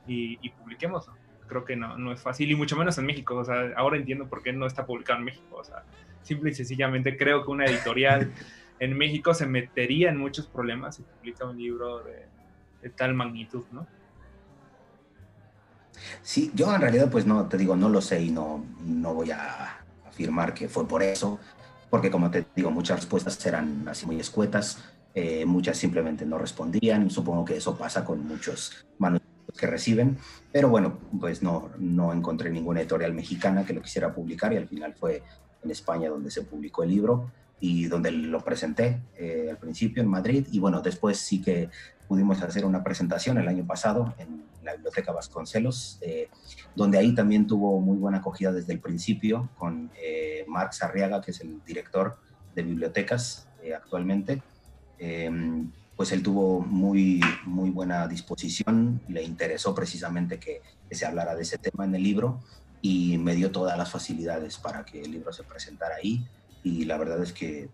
y, 0.07 0.39
y. 0.43 0.53
Creo 1.49 1.65
que 1.65 1.77
no, 1.77 1.99
no 1.99 2.13
es 2.13 2.21
fácil 2.21 2.51
y 2.51 2.55
mucho 2.55 2.77
menos 2.77 2.99
en 2.99 3.07
México. 3.07 3.37
O 3.37 3.45
sea, 3.45 3.73
ahora 3.77 3.97
entiendo 3.97 4.29
por 4.29 4.43
qué 4.43 4.53
no 4.53 4.67
está 4.67 4.87
publicado 4.87 5.19
en 5.19 5.25
México. 5.25 5.57
O 5.57 5.65
sea, 5.65 5.85
simple 6.23 6.51
y 6.51 6.55
sencillamente 6.55 7.17
creo 7.17 7.45
que 7.45 7.51
una 7.51 7.65
editorial 7.65 8.33
en 8.79 8.97
México 8.97 9.35
se 9.35 9.47
metería 9.47 10.11
en 10.11 10.19
muchos 10.19 10.47
problemas 10.47 10.97
si 10.97 11.03
publica 11.03 11.47
un 11.47 11.59
libro 11.59 12.01
de, 12.05 12.27
de 12.83 12.91
tal 12.91 13.15
magnitud, 13.15 13.65
¿no? 13.73 13.87
Sí, 16.23 16.53
yo 16.55 16.73
en 16.73 16.81
realidad 16.81 17.11
pues 17.11 17.27
no, 17.27 17.49
te 17.49 17.57
digo, 17.57 17.75
no 17.75 17.89
lo 17.89 18.01
sé 18.01 18.23
y 18.23 18.31
no, 18.31 18.65
no 18.85 19.15
voy 19.15 19.33
a 19.33 19.81
afirmar 20.07 20.55
que 20.55 20.69
fue 20.69 20.87
por 20.87 21.03
eso 21.03 21.41
porque 21.91 22.11
como 22.11 22.31
te 22.31 22.47
digo, 22.55 22.71
muchas 22.71 23.01
respuestas 23.01 23.45
eran 23.47 23.87
así 23.89 24.07
muy 24.07 24.21
escuetas, 24.21 24.85
eh, 25.15 25.45
muchas 25.47 25.77
simplemente 25.77 26.27
no 26.27 26.39
respondían, 26.39 27.11
supongo 27.11 27.45
que 27.45 27.57
eso 27.57 27.77
pasa 27.77 28.05
con 28.05 28.27
muchos 28.27 28.87
manuscritos 28.99 29.18
que 29.57 29.67
reciben, 29.67 30.19
pero 30.53 30.69
bueno, 30.69 30.99
pues 31.21 31.43
no, 31.43 31.71
no 31.79 32.13
encontré 32.13 32.51
ninguna 32.51 32.81
editorial 32.81 33.15
mexicana 33.15 33.65
que 33.65 33.73
lo 33.73 33.83
quisiera 33.83 34.15
publicar 34.15 34.53
y 34.53 34.57
al 34.57 34.69
final 34.69 34.95
fue 34.95 35.23
en 35.63 35.71
España 35.71 36.11
donde 36.11 36.31
se 36.31 36.43
publicó 36.43 36.83
el 36.83 36.91
libro 36.91 37.31
y 37.61 37.87
donde 37.87 38.13
lo 38.13 38.45
presenté 38.45 39.01
eh, 39.17 39.49
al 39.51 39.59
principio 39.59 40.03
en 40.03 40.09
Madrid 40.09 40.47
y 40.51 40.61
bueno, 40.61 40.81
después 40.81 41.19
sí 41.19 41.43
que 41.43 41.71
pudimos 42.07 42.41
hacer 42.43 42.65
una 42.65 42.83
presentación 42.83 43.39
el 43.39 43.49
año 43.49 43.67
pasado 43.67 44.15
en 44.19 44.49
la 44.69 44.75
Biblioteca 44.75 45.13
Vasconcelos, 45.13 45.99
eh, 46.01 46.29
donde 46.75 46.99
ahí 46.99 47.15
también 47.15 47.47
tuvo 47.47 47.81
muy 47.81 47.99
buena 47.99 48.19
acogida 48.19 48.53
desde 48.53 48.73
el 48.73 48.81
principio 48.81 49.49
con 49.57 49.91
eh, 50.01 50.45
Marc 50.49 50.73
Sarriaga, 50.73 51.21
que 51.21 51.31
es 51.31 51.41
el 51.41 51.63
director 51.65 52.19
de 52.55 52.63
bibliotecas 52.63 53.49
eh, 53.63 53.75
actualmente. 53.75 54.43
Pues 55.99 56.13
él 56.13 56.23
tuvo 56.23 56.61
muy, 56.61 57.21
muy 57.45 57.71
buena 57.71 58.07
disposición, 58.07 59.03
le 59.09 59.25
interesó 59.25 59.75
precisamente 59.75 60.39
que, 60.39 60.63
se 60.93 61.05
hablara 61.05 61.35
de 61.35 61.43
ese 61.43 61.59
tema 61.59 61.85
en 61.85 61.97
el 61.97 62.05
libro 62.05 62.39
y 62.81 63.19
me 63.19 63.35
dio 63.35 63.51
todas 63.51 63.77
las 63.77 63.91
facilidades 63.91 64.59
para 64.59 64.85
que 64.85 65.03
el 65.03 65.11
libro 65.11 65.33
se 65.33 65.43
presentara 65.43 65.97
ahí 65.97 66.25
y 66.63 66.85
la 66.85 66.99
verdad 66.99 67.21
es 67.21 67.33
que, 67.33 67.69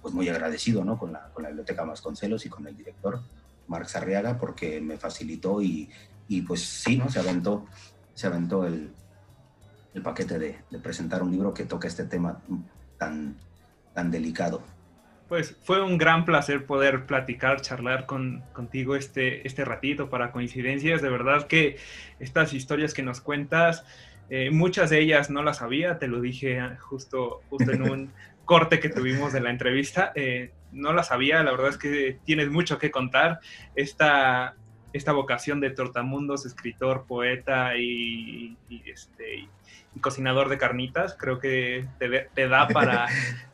pues 0.00 0.14
muy 0.14 0.28
agradecido 0.28 0.84
¿no? 0.84 0.96
con, 0.98 1.12
la, 1.12 1.30
con 1.34 1.42
la 1.42 1.48
Biblioteca 1.48 1.82
Vasconcelos 1.82 2.46
y 2.46 2.48
con 2.48 2.64
el 2.68 2.76
director 2.76 3.20
Marx 3.66 3.96
Arriaga 3.96 4.38
porque 4.38 4.80
me 4.80 4.96
facilitó 4.96 5.60
y, 5.60 5.90
y, 6.28 6.42
pues 6.42 6.62
sí, 6.62 6.96
¿no? 6.96 7.10
Se 7.10 7.18
aventó, 7.18 7.66
se 8.14 8.28
aventó 8.28 8.66
el, 8.68 8.92
el 9.94 10.02
paquete 10.02 10.38
de, 10.38 10.58
de, 10.70 10.78
presentar 10.78 11.24
un 11.24 11.32
libro 11.32 11.52
que 11.52 11.64
toca 11.64 11.88
este 11.88 12.04
tema 12.04 12.40
tan, 12.98 13.36
tan 13.94 14.12
delicado. 14.12 14.62
Pues 15.28 15.56
fue 15.62 15.82
un 15.82 15.98
gran 15.98 16.24
placer 16.24 16.64
poder 16.64 17.04
platicar, 17.04 17.60
charlar 17.60 18.06
con, 18.06 18.42
contigo 18.52 18.96
este, 18.96 19.46
este 19.46 19.64
ratito 19.64 20.08
para 20.08 20.32
coincidencias. 20.32 21.02
De 21.02 21.10
verdad 21.10 21.46
que 21.46 21.76
estas 22.18 22.54
historias 22.54 22.94
que 22.94 23.02
nos 23.02 23.20
cuentas, 23.20 23.84
eh, 24.30 24.50
muchas 24.50 24.88
de 24.88 25.00
ellas 25.00 25.28
no 25.28 25.42
las 25.42 25.58
sabía, 25.58 25.98
te 25.98 26.08
lo 26.08 26.20
dije 26.20 26.60
justo, 26.78 27.42
justo 27.50 27.72
en 27.72 27.82
un 27.82 28.12
corte 28.46 28.80
que 28.80 28.88
tuvimos 28.88 29.34
de 29.34 29.40
la 29.40 29.50
entrevista. 29.50 30.12
Eh, 30.14 30.52
no 30.72 30.92
la 30.92 31.02
sabía, 31.02 31.42
la 31.42 31.50
verdad 31.50 31.68
es 31.68 31.78
que 31.78 32.18
tienes 32.24 32.50
mucho 32.50 32.78
que 32.78 32.90
contar. 32.90 33.40
Esta, 33.74 34.56
esta 34.92 35.12
vocación 35.12 35.60
de 35.60 35.70
tortamundos, 35.70 36.46
escritor, 36.46 37.04
poeta 37.06 37.76
y, 37.76 38.56
este, 38.86 39.48
cocinador 40.00 40.48
de 40.48 40.58
carnitas, 40.58 41.16
creo 41.18 41.38
que 41.38 41.86
te, 41.98 42.48
da 42.48 42.68
para 42.68 43.06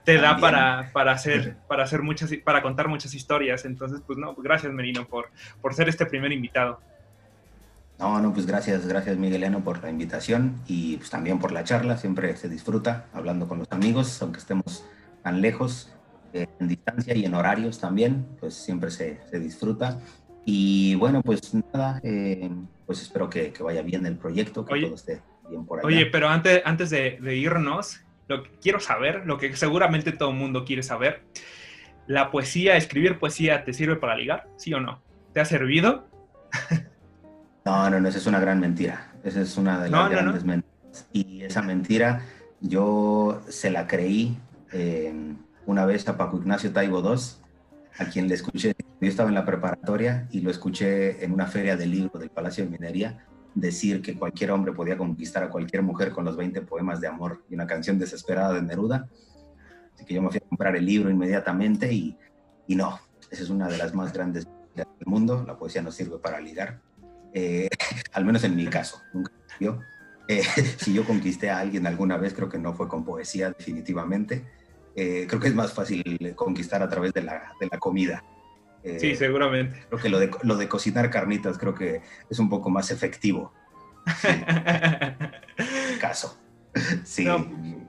te 0.04 0.18
da 0.18 0.36
para, 0.36 0.90
para 0.92 1.12
hacer 1.12 1.56
para 1.66 1.84
hacer 1.84 2.02
muchas 2.02 2.30
para 2.44 2.62
contar 2.62 2.88
muchas 2.88 3.14
historias. 3.14 3.64
Entonces, 3.64 4.00
pues 4.06 4.18
no, 4.18 4.34
gracias 4.34 4.72
Merino 4.72 5.06
por 5.06 5.30
por 5.62 5.74
ser 5.74 5.88
este 5.88 6.06
primer 6.06 6.32
invitado. 6.32 6.80
No, 7.98 8.20
no, 8.20 8.32
pues 8.32 8.44
gracias, 8.46 8.86
gracias 8.86 9.16
Migueliano 9.16 9.62
por 9.62 9.82
la 9.82 9.88
invitación 9.88 10.60
y 10.66 10.96
pues 10.96 11.10
también 11.10 11.38
por 11.38 11.52
la 11.52 11.64
charla. 11.64 11.96
Siempre 11.96 12.36
se 12.36 12.48
disfruta 12.48 13.06
hablando 13.12 13.48
con 13.48 13.58
los 13.58 13.70
amigos, 13.70 14.20
aunque 14.20 14.40
estemos 14.40 14.84
tan 15.22 15.40
lejos, 15.40 15.94
eh, 16.32 16.48
en 16.58 16.68
distancia 16.68 17.14
y 17.14 17.24
en 17.24 17.34
horarios 17.34 17.78
también, 17.78 18.26
pues 18.40 18.54
siempre 18.54 18.90
se, 18.90 19.20
se 19.30 19.38
disfruta. 19.38 20.00
Y 20.44 20.94
bueno, 20.96 21.22
pues 21.22 21.54
nada, 21.54 22.00
eh, 22.02 22.50
pues 22.86 23.02
espero 23.02 23.30
que, 23.30 23.52
que, 23.52 23.62
vaya 23.62 23.82
bien 23.82 24.04
el 24.06 24.16
proyecto, 24.16 24.64
que 24.64 24.80
todo 24.80 24.94
esté 24.94 25.22
bien 25.48 25.64
por 25.64 25.78
allá. 25.78 25.86
Oye, 25.86 26.06
pero 26.06 26.28
antes, 26.28 26.62
antes 26.64 26.90
de, 26.90 27.18
de 27.20 27.36
irnos, 27.36 28.00
lo 28.28 28.42
que 28.42 28.50
quiero 28.60 28.80
saber, 28.80 29.22
lo 29.26 29.38
que 29.38 29.56
seguramente 29.56 30.12
todo 30.12 30.30
el 30.30 30.36
mundo 30.36 30.64
quiere 30.64 30.82
saber, 30.82 31.22
¿la 32.06 32.30
poesía, 32.30 32.76
escribir 32.76 33.18
poesía, 33.18 33.64
te 33.64 33.72
sirve 33.72 33.96
para 33.96 34.16
ligar? 34.16 34.48
¿Sí 34.56 34.74
o 34.74 34.80
no? 34.80 35.00
¿Te 35.32 35.40
ha 35.40 35.44
servido? 35.44 36.06
No, 37.64 37.88
no, 37.88 37.98
no, 37.98 38.08
esa 38.08 38.18
es 38.18 38.26
una 38.26 38.40
gran 38.40 38.60
mentira. 38.60 39.10
Esa 39.24 39.40
es 39.40 39.56
una 39.56 39.82
de 39.82 39.88
las 39.88 40.10
grandes 40.10 40.44
mentiras. 40.44 41.08
Y 41.12 41.42
esa 41.42 41.62
mentira 41.62 42.20
yo 42.60 43.42
se 43.48 43.70
la 43.70 43.86
creí 43.86 44.36
eh, 44.72 45.12
una 45.66 45.86
vez 45.86 46.06
a 46.08 46.16
Paco 46.16 46.36
Ignacio 46.36 46.72
Taibo 46.72 47.00
II, 47.00 47.20
a 47.98 48.04
quien 48.06 48.28
le 48.28 48.34
escuché, 48.34 48.74
yo 49.04 49.10
estaba 49.10 49.28
en 49.28 49.34
la 49.34 49.44
preparatoria 49.44 50.28
y 50.30 50.40
lo 50.40 50.50
escuché 50.50 51.24
en 51.24 51.32
una 51.32 51.46
feria 51.46 51.76
del 51.76 51.90
libro 51.90 52.18
del 52.18 52.30
Palacio 52.30 52.64
de 52.64 52.70
Minería 52.70 53.26
decir 53.54 54.02
que 54.02 54.18
cualquier 54.18 54.50
hombre 54.50 54.72
podía 54.72 54.96
conquistar 54.96 55.44
a 55.44 55.50
cualquier 55.50 55.82
mujer 55.82 56.10
con 56.10 56.24
los 56.24 56.36
20 56.36 56.62
poemas 56.62 57.00
de 57.00 57.06
amor 57.06 57.44
y 57.48 57.54
una 57.54 57.66
canción 57.66 57.98
desesperada 57.98 58.54
de 58.54 58.62
Neruda. 58.62 59.08
Así 59.94 60.04
que 60.04 60.14
yo 60.14 60.22
me 60.22 60.30
fui 60.30 60.38
a 60.38 60.48
comprar 60.48 60.74
el 60.74 60.84
libro 60.84 61.10
inmediatamente 61.10 61.92
y, 61.92 62.18
y 62.66 62.74
no, 62.74 62.98
esa 63.30 63.42
es 63.42 63.50
una 63.50 63.68
de 63.68 63.78
las 63.78 63.94
más 63.94 64.12
grandes 64.12 64.48
del 64.74 64.86
mundo. 65.06 65.44
La 65.46 65.56
poesía 65.56 65.82
no 65.82 65.92
sirve 65.92 66.18
para 66.18 66.40
ligar 66.40 66.80
eh, 67.34 67.68
al 68.12 68.24
menos 68.24 68.44
en 68.44 68.56
mi 68.56 68.66
caso, 68.66 69.02
nunca 69.12 69.32
yo. 69.60 69.80
Eh, 70.28 70.42
si 70.78 70.94
yo 70.94 71.04
conquisté 71.04 71.50
a 71.50 71.58
alguien 71.58 71.86
alguna 71.86 72.16
vez, 72.16 72.32
creo 72.32 72.48
que 72.48 72.58
no 72.58 72.72
fue 72.72 72.88
con 72.88 73.04
poesía 73.04 73.50
definitivamente. 73.50 74.46
Eh, 74.96 75.26
creo 75.28 75.40
que 75.40 75.48
es 75.48 75.54
más 75.54 75.72
fácil 75.72 76.34
conquistar 76.36 76.80
a 76.82 76.88
través 76.88 77.12
de 77.12 77.22
la, 77.22 77.52
de 77.60 77.68
la 77.70 77.78
comida. 77.78 78.24
Sí, 78.98 79.14
seguramente. 79.16 79.84
Creo 79.88 80.00
que 80.00 80.08
lo 80.08 80.18
de, 80.18 80.30
lo 80.42 80.56
de 80.56 80.68
cocinar 80.68 81.10
carnitas 81.10 81.58
creo 81.58 81.74
que 81.74 82.02
es 82.28 82.38
un 82.38 82.48
poco 82.48 82.70
más 82.70 82.90
efectivo. 82.90 83.52
caso. 86.00 86.38
Sí. 87.04 87.26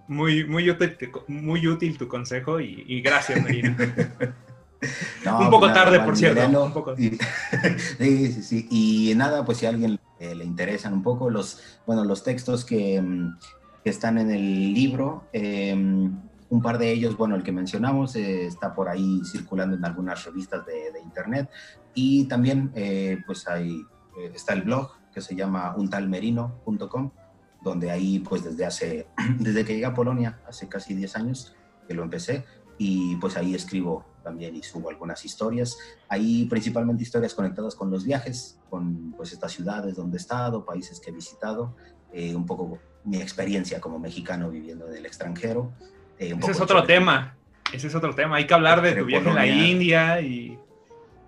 muy, 0.07 0.45
muy, 0.45 0.69
útil, 0.69 0.97
muy 1.27 1.67
útil 1.67 1.97
tu 1.97 2.07
consejo 2.07 2.59
y, 2.59 2.83
y 2.87 3.01
gracias, 3.01 3.41
Marina. 3.41 3.75
un 5.39 5.49
poco 5.49 5.71
tarde, 5.73 5.99
por 5.99 6.15
cierto. 6.15 6.95
sí, 6.97 8.31
sí, 8.31 8.43
sí. 8.43 8.67
Y 8.69 9.13
nada, 9.15 9.45
pues 9.45 9.57
si 9.59 9.65
a 9.65 9.69
alguien 9.69 9.99
le 10.19 10.45
interesan 10.45 10.93
un 10.93 11.03
poco 11.03 11.29
los, 11.29 11.79
bueno, 11.85 12.03
los 12.03 12.23
textos 12.23 12.65
que, 12.65 13.01
mm, 13.01 13.37
están 13.83 14.17
en 14.17 14.31
el 14.31 14.73
libro, 14.73 15.25
em, 15.31 16.17
un 16.55 16.61
par 16.61 16.77
de 16.77 16.89
ellos, 16.89 17.17
bueno, 17.17 17.35
el 17.35 17.43
que 17.43 17.51
mencionamos 17.51 18.15
eh, 18.15 18.45
está 18.45 18.73
por 18.73 18.87
ahí 18.87 19.21
circulando 19.25 19.75
en 19.75 19.83
algunas 19.83 20.23
revistas 20.23 20.65
de, 20.65 21.01
internet 21.03 21.49
y 21.93 22.25
también 22.25 22.71
eh, 22.75 23.21
pues 23.25 23.47
ahí 23.47 23.81
eh, 24.17 24.31
está 24.33 24.53
el 24.53 24.63
blog 24.63 24.91
que 25.13 25.21
se 25.21 25.35
llama 25.35 25.75
untalmerino.com 25.77 27.11
donde 27.61 27.91
ahí 27.91 28.19
pues 28.19 28.43
desde 28.43 28.65
hace, 28.65 29.07
desde 29.39 29.65
que 29.65 29.73
llegué 29.73 29.85
a 29.85 29.93
Polonia, 29.93 30.39
hace 30.47 30.69
casi 30.69 30.93
10 30.93 31.15
años 31.17 31.55
que 31.87 31.93
lo 31.93 32.03
empecé, 32.03 32.45
y 32.77 33.15
pues 33.17 33.37
ahí 33.37 33.53
escribo 33.53 34.05
también 34.23 34.55
y 34.55 34.63
subo 34.63 34.89
algunas 34.89 35.23
historias. 35.25 35.77
Ahí 36.09 36.45
principalmente 36.45 37.03
historias 37.03 37.33
conectadas 37.33 37.75
con 37.75 37.89
los 37.89 38.05
viajes, 38.05 38.59
con 38.69 39.13
pues 39.17 39.33
estas 39.33 39.51
ciudades 39.51 39.95
donde 39.95 40.17
he 40.17 40.19
estado, 40.19 40.65
países 40.65 40.99
que 40.99 41.11
he 41.11 41.13
visitado, 41.13 41.75
un 42.13 42.45
poco 42.45 42.79
mi 43.03 43.17
experiencia 43.17 43.79
como 43.81 43.99
mexicano 43.99 44.49
viviendo 44.49 44.87
en 44.87 44.97
el 44.97 45.05
extranjero. 45.05 45.73
Eh, 46.19 46.35
ese 46.39 46.51
es 46.51 46.61
otro 46.61 46.83
tema, 46.83 47.35
ese 47.71 47.87
es 47.87 47.95
otro 47.95 48.13
tema. 48.13 48.37
Hay 48.37 48.47
que 48.47 48.53
hablar 48.53 48.81
de 48.81 48.93
tu 48.93 49.05
viaje 49.05 49.29
en 49.29 49.35
la 49.35 49.47
India 49.47 50.21
y, 50.21 50.57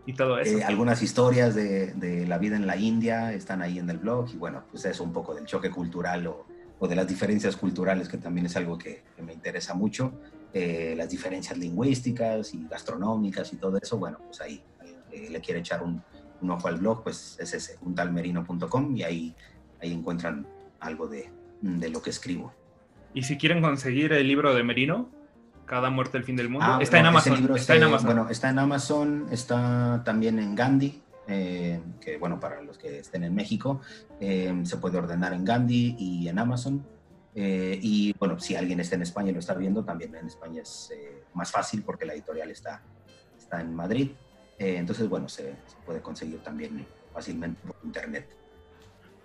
y 0.05 0.13
todo 0.13 0.39
eso. 0.39 0.57
Eh, 0.57 0.63
algunas 0.63 1.01
historias 1.01 1.55
de, 1.55 1.93
de, 1.93 2.25
la 2.25 2.37
vida 2.37 2.55
en 2.55 2.67
la 2.67 2.77
India 2.77 3.33
están 3.33 3.61
ahí 3.61 3.79
en 3.79 3.89
el 3.89 3.97
blog 3.97 4.29
y 4.33 4.37
bueno, 4.37 4.63
pues 4.71 4.85
eso 4.85 5.03
un 5.03 5.13
poco 5.13 5.35
del 5.35 5.45
choque 5.45 5.69
cultural 5.69 6.27
o, 6.27 6.45
o 6.79 6.87
de 6.87 6.95
las 6.95 7.07
diferencias 7.07 7.55
culturales, 7.57 8.07
que 8.07 8.17
también 8.17 8.45
es 8.45 8.55
algo 8.55 8.77
que, 8.77 9.03
que 9.15 9.21
me 9.21 9.33
interesa 9.33 9.73
mucho. 9.73 10.13
Eh, 10.53 10.95
las 10.97 11.09
diferencias 11.09 11.57
lingüísticas 11.57 12.53
y 12.53 12.65
gastronómicas 12.67 13.51
y 13.53 13.57
todo 13.57 13.77
eso, 13.77 13.97
bueno, 13.97 14.17
pues 14.25 14.41
ahí, 14.41 14.63
eh, 15.11 15.27
le 15.29 15.41
quiere 15.41 15.59
echar 15.59 15.83
un, 15.83 16.01
ojo 16.49 16.67
al 16.67 16.77
blog, 16.77 17.03
pues 17.03 17.37
es 17.39 17.53
ese, 17.53 17.77
untalmerino.com 17.81 18.95
y 18.95 19.03
ahí, 19.03 19.35
ahí 19.81 19.91
encuentran 19.91 20.47
algo 20.79 21.07
de, 21.07 21.29
de, 21.61 21.89
lo 21.89 22.01
que 22.01 22.11
escribo. 22.11 22.53
Y 23.13 23.23
si 23.23 23.37
quieren 23.37 23.61
conseguir 23.61 24.13
el 24.13 24.27
libro 24.27 24.53
de 24.53 24.63
Merino, 24.63 25.09
Cada 25.65 25.89
muerte 25.89 26.17
el 26.17 26.23
fin 26.23 26.35
del 26.35 26.49
mundo, 26.49 26.65
ah, 26.67 26.79
está, 26.81 26.99
en 26.99 27.07
Amazon, 27.07 27.55
está 27.55 27.75
en 27.75 27.83
Amazon. 27.83 28.05
Bueno, 28.05 28.29
está 28.29 28.49
en 28.49 28.59
Amazon, 28.59 29.27
está 29.31 30.01
también 30.05 30.39
en 30.39 30.55
Gandhi, 30.55 31.01
eh, 31.27 31.81
que 31.99 32.17
bueno, 32.17 32.39
para 32.39 32.61
los 32.61 32.77
que 32.77 32.99
estén 32.99 33.23
en 33.25 33.35
México, 33.35 33.81
se 34.19 34.77
puede 34.77 34.97
ordenar 34.97 35.33
en 35.33 35.43
Gandhi 35.43 35.95
y 35.99 36.29
en 36.29 36.39
Amazon. 36.39 36.85
Eh, 37.39 37.77
y 37.83 38.13
bueno, 38.17 38.39
si 38.39 38.55
alguien 38.55 38.79
está 38.79 38.95
en 38.95 39.03
España 39.03 39.29
y 39.29 39.33
lo 39.33 39.39
está 39.39 39.53
viendo, 39.53 39.85
también 39.85 40.15
en 40.15 40.25
España 40.25 40.63
es 40.63 40.91
eh, 40.91 41.21
más 41.35 41.51
fácil 41.51 41.83
porque 41.83 42.03
la 42.03 42.13
editorial 42.13 42.49
está, 42.49 42.81
está 43.37 43.61
en 43.61 43.75
Madrid. 43.75 44.09
Eh, 44.57 44.77
entonces, 44.77 45.07
bueno, 45.07 45.29
se, 45.29 45.53
puede 45.85 46.01
conseguir 46.01 46.39
también 46.39 46.87
fácilmente 47.13 47.61
por 47.61 47.75
internet. 47.83 48.27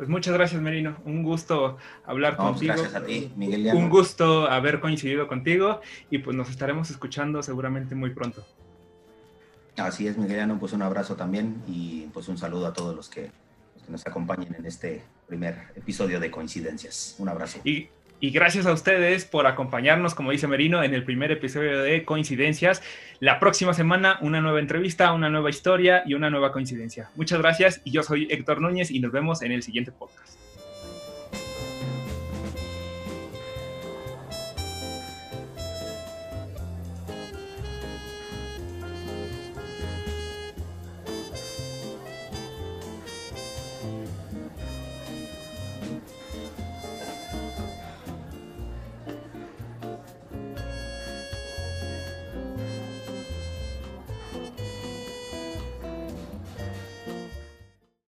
Pues 0.03 0.11
muchas 0.11 0.35
gracias, 0.35 0.61
Merino. 0.61 0.97
Un 1.05 1.23
gusto 1.23 1.79
hablar 2.05 2.37
pues 2.37 2.49
contigo. 2.49 2.75
Gracias 2.75 2.97
a 2.97 3.07
ti, 3.07 3.33
Miguel. 3.37 3.71
Un 3.73 3.89
gusto 3.89 4.51
haber 4.51 4.81
coincidido 4.81 5.29
contigo 5.29 5.81
y 6.11 6.19
pues 6.19 6.37
nos 6.37 6.51
estaremos 6.51 6.91
escuchando 6.91 7.41
seguramente 7.41 7.95
muy 7.95 8.11
pronto. 8.11 8.45
Así 9.77 10.09
es, 10.09 10.19
Migueliano, 10.19 10.59
pues 10.59 10.73
un 10.73 10.83
abrazo 10.83 11.15
también 11.15 11.63
y 11.69 12.09
pues 12.13 12.27
un 12.27 12.37
saludo 12.37 12.67
a 12.67 12.73
todos 12.73 12.97
los 12.97 13.09
que, 13.09 13.31
los 13.77 13.85
que 13.85 13.93
nos 13.93 14.05
acompañen 14.05 14.53
en 14.57 14.67
este 14.67 15.05
primer 15.29 15.69
episodio 15.77 16.19
de 16.19 16.33
Coincidencias. 16.33 17.15
Un 17.21 17.29
abrazo. 17.29 17.61
Y 17.63 17.89
y 18.23 18.31
gracias 18.31 18.67
a 18.67 18.73
ustedes 18.73 19.25
por 19.25 19.49
acompañarnos, 19.49 20.15
como 20.15 20.31
dice 20.31 20.47
Merino, 20.47 20.85
en 20.85 20.95
el 20.95 21.03
primer 21.03 21.33
episodio 21.33 21.83
de 21.83 22.05
Coincidencias. 22.05 22.81
La 23.19 23.41
próxima 23.41 23.75
semana, 23.75 24.19
una 24.21 24.41
nueva 24.41 24.61
entrevista, 24.61 25.13
una 25.13 25.29
nueva 25.29 25.51
historia 25.51 26.05
y 26.07 26.15
una 26.15 26.31
nueva 26.31 26.53
coincidencia. 26.53 27.11
Muchas 27.17 27.41
gracias 27.41 27.81
y 27.83 27.91
yo 27.91 28.05
soy 28.05 28.29
Héctor 28.31 28.61
Núñez 28.61 28.93
y 28.93 29.01
nos 29.01 29.11
vemos 29.11 29.43
en 29.43 29.51
el 29.51 29.65
siguiente 29.65 29.91
podcast. 29.91 30.42